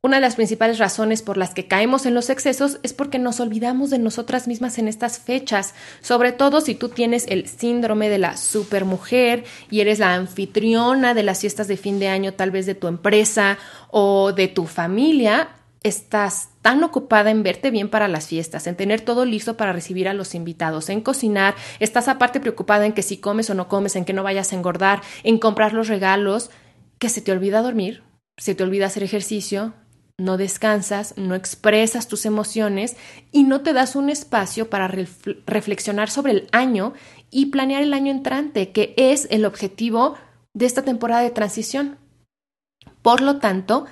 Una 0.00 0.18
de 0.18 0.20
las 0.20 0.36
principales 0.36 0.78
razones 0.78 1.22
por 1.22 1.36
las 1.36 1.54
que 1.54 1.66
caemos 1.66 2.06
en 2.06 2.14
los 2.14 2.30
excesos 2.30 2.78
es 2.84 2.92
porque 2.92 3.18
nos 3.18 3.40
olvidamos 3.40 3.90
de 3.90 3.98
nosotras 3.98 4.46
mismas 4.46 4.78
en 4.78 4.86
estas 4.86 5.18
fechas, 5.18 5.74
sobre 6.02 6.30
todo 6.30 6.60
si 6.60 6.76
tú 6.76 6.88
tienes 6.88 7.26
el 7.26 7.48
síndrome 7.48 8.08
de 8.08 8.18
la 8.18 8.36
supermujer 8.36 9.42
y 9.70 9.80
eres 9.80 9.98
la 9.98 10.14
anfitriona 10.14 11.14
de 11.14 11.24
las 11.24 11.40
fiestas 11.40 11.66
de 11.66 11.76
fin 11.76 11.98
de 11.98 12.06
año 12.06 12.34
tal 12.34 12.52
vez 12.52 12.64
de 12.64 12.76
tu 12.76 12.86
empresa 12.86 13.58
o 13.90 14.32
de 14.32 14.46
tu 14.46 14.66
familia, 14.66 15.48
estás 15.82 16.50
tan 16.62 16.84
ocupada 16.84 17.32
en 17.32 17.42
verte 17.42 17.72
bien 17.72 17.88
para 17.88 18.06
las 18.06 18.28
fiestas, 18.28 18.68
en 18.68 18.76
tener 18.76 19.00
todo 19.00 19.24
listo 19.24 19.56
para 19.56 19.72
recibir 19.72 20.06
a 20.06 20.14
los 20.14 20.36
invitados, 20.36 20.90
en 20.90 21.00
cocinar, 21.00 21.56
estás 21.80 22.06
aparte 22.06 22.38
preocupada 22.38 22.86
en 22.86 22.92
que 22.92 23.02
si 23.02 23.16
comes 23.18 23.50
o 23.50 23.54
no 23.54 23.66
comes, 23.66 23.96
en 23.96 24.04
que 24.04 24.12
no 24.12 24.22
vayas 24.22 24.52
a 24.52 24.56
engordar, 24.56 25.02
en 25.24 25.38
comprar 25.38 25.72
los 25.72 25.88
regalos, 25.88 26.50
que 27.00 27.08
se 27.08 27.20
te 27.20 27.32
olvida 27.32 27.62
dormir, 27.62 28.04
se 28.36 28.54
te 28.54 28.62
olvida 28.62 28.86
hacer 28.86 29.02
ejercicio, 29.02 29.74
no 30.18 30.36
descansas, 30.36 31.14
no 31.16 31.36
expresas 31.36 32.08
tus 32.08 32.26
emociones 32.26 32.96
y 33.30 33.44
no 33.44 33.60
te 33.60 33.72
das 33.72 33.94
un 33.94 34.10
espacio 34.10 34.68
para 34.68 34.88
reflexionar 34.88 36.10
sobre 36.10 36.32
el 36.32 36.48
año 36.50 36.92
y 37.30 37.46
planear 37.46 37.82
el 37.82 37.94
año 37.94 38.10
entrante, 38.10 38.72
que 38.72 38.94
es 38.96 39.28
el 39.30 39.44
objetivo 39.44 40.16
de 40.54 40.66
esta 40.66 40.82
temporada 40.82 41.22
de 41.22 41.30
transición. 41.30 41.98
Por 43.00 43.20
lo 43.20 43.38
tanto, 43.38 43.86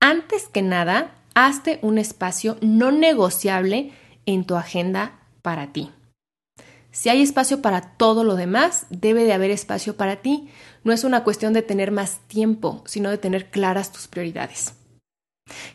antes 0.00 0.46
que 0.46 0.62
nada, 0.62 1.16
hazte 1.34 1.80
un 1.82 1.98
espacio 1.98 2.58
no 2.60 2.92
negociable 2.92 3.92
en 4.24 4.44
tu 4.44 4.54
agenda 4.54 5.18
para 5.42 5.72
ti. 5.72 5.90
Si 6.92 7.08
hay 7.08 7.22
espacio 7.22 7.60
para 7.60 7.80
todo 7.80 8.22
lo 8.22 8.36
demás, 8.36 8.86
debe 8.90 9.24
de 9.24 9.32
haber 9.32 9.50
espacio 9.50 9.96
para 9.96 10.16
ti. 10.16 10.48
No 10.84 10.92
es 10.92 11.04
una 11.04 11.24
cuestión 11.24 11.54
de 11.54 11.62
tener 11.62 11.90
más 11.90 12.18
tiempo, 12.28 12.84
sino 12.86 13.10
de 13.10 13.18
tener 13.18 13.50
claras 13.50 13.90
tus 13.90 14.06
prioridades. 14.06 14.74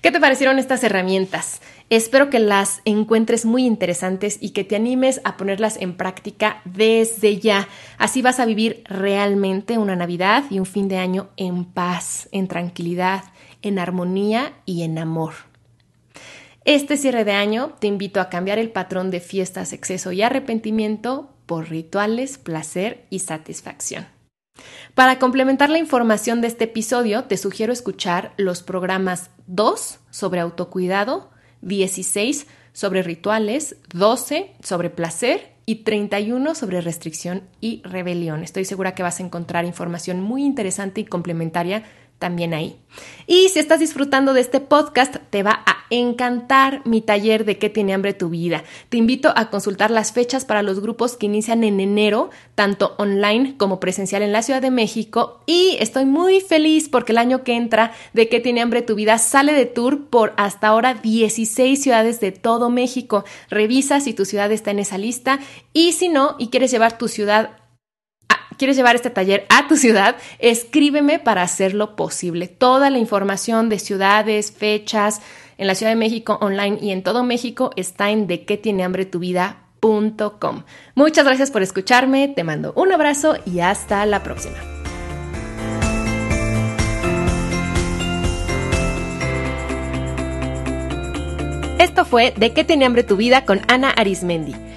¿Qué 0.08 0.12
te 0.12 0.22
parecieron 0.22 0.58
estas 0.58 0.86
herramientas? 0.86 1.60
Espero 1.90 2.30
que 2.30 2.40
las 2.40 2.82
encuentres 2.86 3.46
muy 3.46 3.66
interesantes 3.66 4.38
y 4.40 4.52
que 4.52 4.64
te 4.64 4.78
animes 4.78 5.20
a 5.26 5.36
ponerlas 5.36 5.76
en 5.82 5.98
práctica 5.98 6.62
desde 6.64 7.40
ya. 7.40 7.68
Así 7.98 8.22
vas 8.22 8.40
a 8.40 8.46
vivir 8.46 8.84
realmente 8.86 9.78
una 9.78 9.98
Navidad 9.98 10.46
y 10.50 10.60
un 10.60 10.66
fin 10.66 10.88
de 10.88 10.98
año 10.98 11.30
en 11.36 11.66
paz, 11.66 12.30
en 12.32 12.48
tranquilidad, 12.48 13.26
en 13.62 13.80
armonía 13.80 14.54
y 14.66 14.84
en 14.84 14.98
amor. 14.98 15.34
Este 16.64 16.96
cierre 16.96 17.26
de 17.26 17.34
año 17.34 17.76
te 17.80 17.88
invito 17.88 18.22
a 18.22 18.30
cambiar 18.30 18.60
el 18.60 18.70
patrón 18.70 19.12
de 19.12 19.20
fiestas, 19.20 19.74
exceso 19.74 20.14
y 20.14 20.22
arrepentimiento 20.22 21.34
por 21.46 21.70
rituales, 21.70 22.38
placer 22.38 23.06
y 23.10 23.20
satisfacción. 23.20 24.08
Para 24.96 25.20
complementar 25.20 25.70
la 25.70 25.80
información 25.80 26.40
de 26.40 26.48
este 26.48 26.64
episodio, 26.64 27.26
te 27.26 27.38
sugiero 27.38 27.72
escuchar 27.72 28.34
los 28.38 28.64
programas 28.64 29.30
2 29.48 30.00
sobre 30.10 30.40
autocuidado, 30.40 31.32
16 31.62 32.48
sobre 32.74 33.02
rituales, 33.02 33.78
12 33.94 34.54
sobre 34.62 34.90
placer 34.90 35.58
y 35.66 35.84
31 35.84 36.56
sobre 36.56 36.80
restricción 36.80 37.44
y 37.60 37.82
rebelión. 37.84 38.44
Estoy 38.44 38.64
segura 38.64 38.96
que 38.96 39.04
vas 39.04 39.20
a 39.20 39.24
encontrar 39.24 39.66
información 39.66 40.22
muy 40.22 40.46
interesante 40.46 41.02
y 41.02 41.06
complementaria 41.06 41.84
también 42.20 42.54
ahí. 42.54 42.78
Y 43.28 43.50
si 43.50 43.60
estás 43.60 43.80
disfrutando 43.80 44.34
de 44.34 44.42
este 44.42 44.60
podcast, 44.60 45.18
te 45.30 45.44
va 45.44 45.64
a 45.66 45.86
encantar 45.90 46.82
mi 46.86 47.02
taller 47.02 47.46
de 47.46 47.58
qué 47.58 47.70
tiene 47.70 47.94
hambre 47.94 48.14
tu 48.14 48.30
vida. 48.30 48.64
Te 48.90 48.98
invito 48.98 49.34
a 49.36 49.50
consultar 49.50 49.92
las 49.92 50.12
fechas 50.12 50.46
para 50.46 50.64
los 50.64 50.80
grupos 50.80 51.16
que 51.16 51.28
inician 51.28 51.64
en 51.64 51.80
enero, 51.80 52.30
tanto 52.56 52.96
online 52.98 53.56
como 53.58 53.80
presencial 53.80 54.22
en 54.22 54.32
la 54.32 54.42
Ciudad 54.42 54.62
de 54.62 54.72
México. 54.72 55.42
Y 55.46 55.78
estoy 55.80 56.06
muy 56.06 56.42
feliz 56.42 56.90
porque 56.90 57.12
el 57.12 57.18
año 57.18 57.44
que 57.44 57.56
entra 57.56 57.94
de 58.14 58.30
qué 58.30 58.40
tiene 58.40 58.62
hambre 58.62 58.82
tu 58.82 58.96
vida 58.96 59.18
sale 59.18 59.54
de 59.54 59.66
tour 59.66 60.08
por 60.08 60.34
hasta 60.38 60.68
ahora 60.68 60.96
16 60.96 61.82
ciudades 61.82 62.20
de 62.20 62.32
todo 62.32 62.70
México. 62.70 63.26
Revisa 63.50 64.00
si 64.00 64.14
tu 64.14 64.26
ciudad 64.26 64.52
está 64.52 64.72
en 64.72 64.80
esa 64.80 64.98
lista 64.98 65.40
y 65.74 65.92
si 65.92 66.10
no 66.10 66.36
y 66.40 66.48
quieres 66.48 66.72
llevar 66.72 66.98
tu 66.98 67.08
ciudad 67.08 67.52
quieres 68.58 68.76
llevar 68.76 68.96
este 68.96 69.10
taller 69.10 69.46
a 69.50 69.68
tu 69.68 69.78
ciudad, 69.78 70.18
escríbeme 70.40 71.20
para 71.20 71.44
hacerlo 71.44 71.96
posible. 71.96 72.48
Toda 72.48 72.90
la 72.90 72.98
información 72.98 73.70
de 73.70 73.80
ciudades, 73.80 74.52
fechas 74.52 75.22
en 75.58 75.68
la 75.68 75.76
Ciudad 75.76 75.92
de 75.92 75.96
México 75.96 76.38
online 76.42 76.78
y 76.82 76.92
en 76.92 77.04
todo 77.04 77.24
México 77.24 77.72
está 77.76 78.12
en 78.12 78.28
de 78.28 78.46
qué 78.46 78.58
tiene 78.58 78.84
hambre 78.84 79.06
tu 79.06 79.20
vida.com. 79.20 80.64
Muchas 80.96 81.26
gracias 81.26 81.52
por 81.52 81.62
escucharme, 81.62 82.28
te 82.28 82.44
mando 82.44 82.74
un 82.76 82.92
abrazo 82.92 83.36
y 83.46 83.60
hasta 83.60 84.06
la 84.06 84.24
próxima. 84.24 84.58
Esto 91.80 92.06
fue 92.06 92.34
De 92.36 92.54
qué 92.54 92.64
tiene 92.64 92.86
hambre 92.86 93.04
tu 93.04 93.18
vida 93.18 93.46
con 93.46 93.62
Ana 93.68 93.92
Arismendi. 93.92 94.67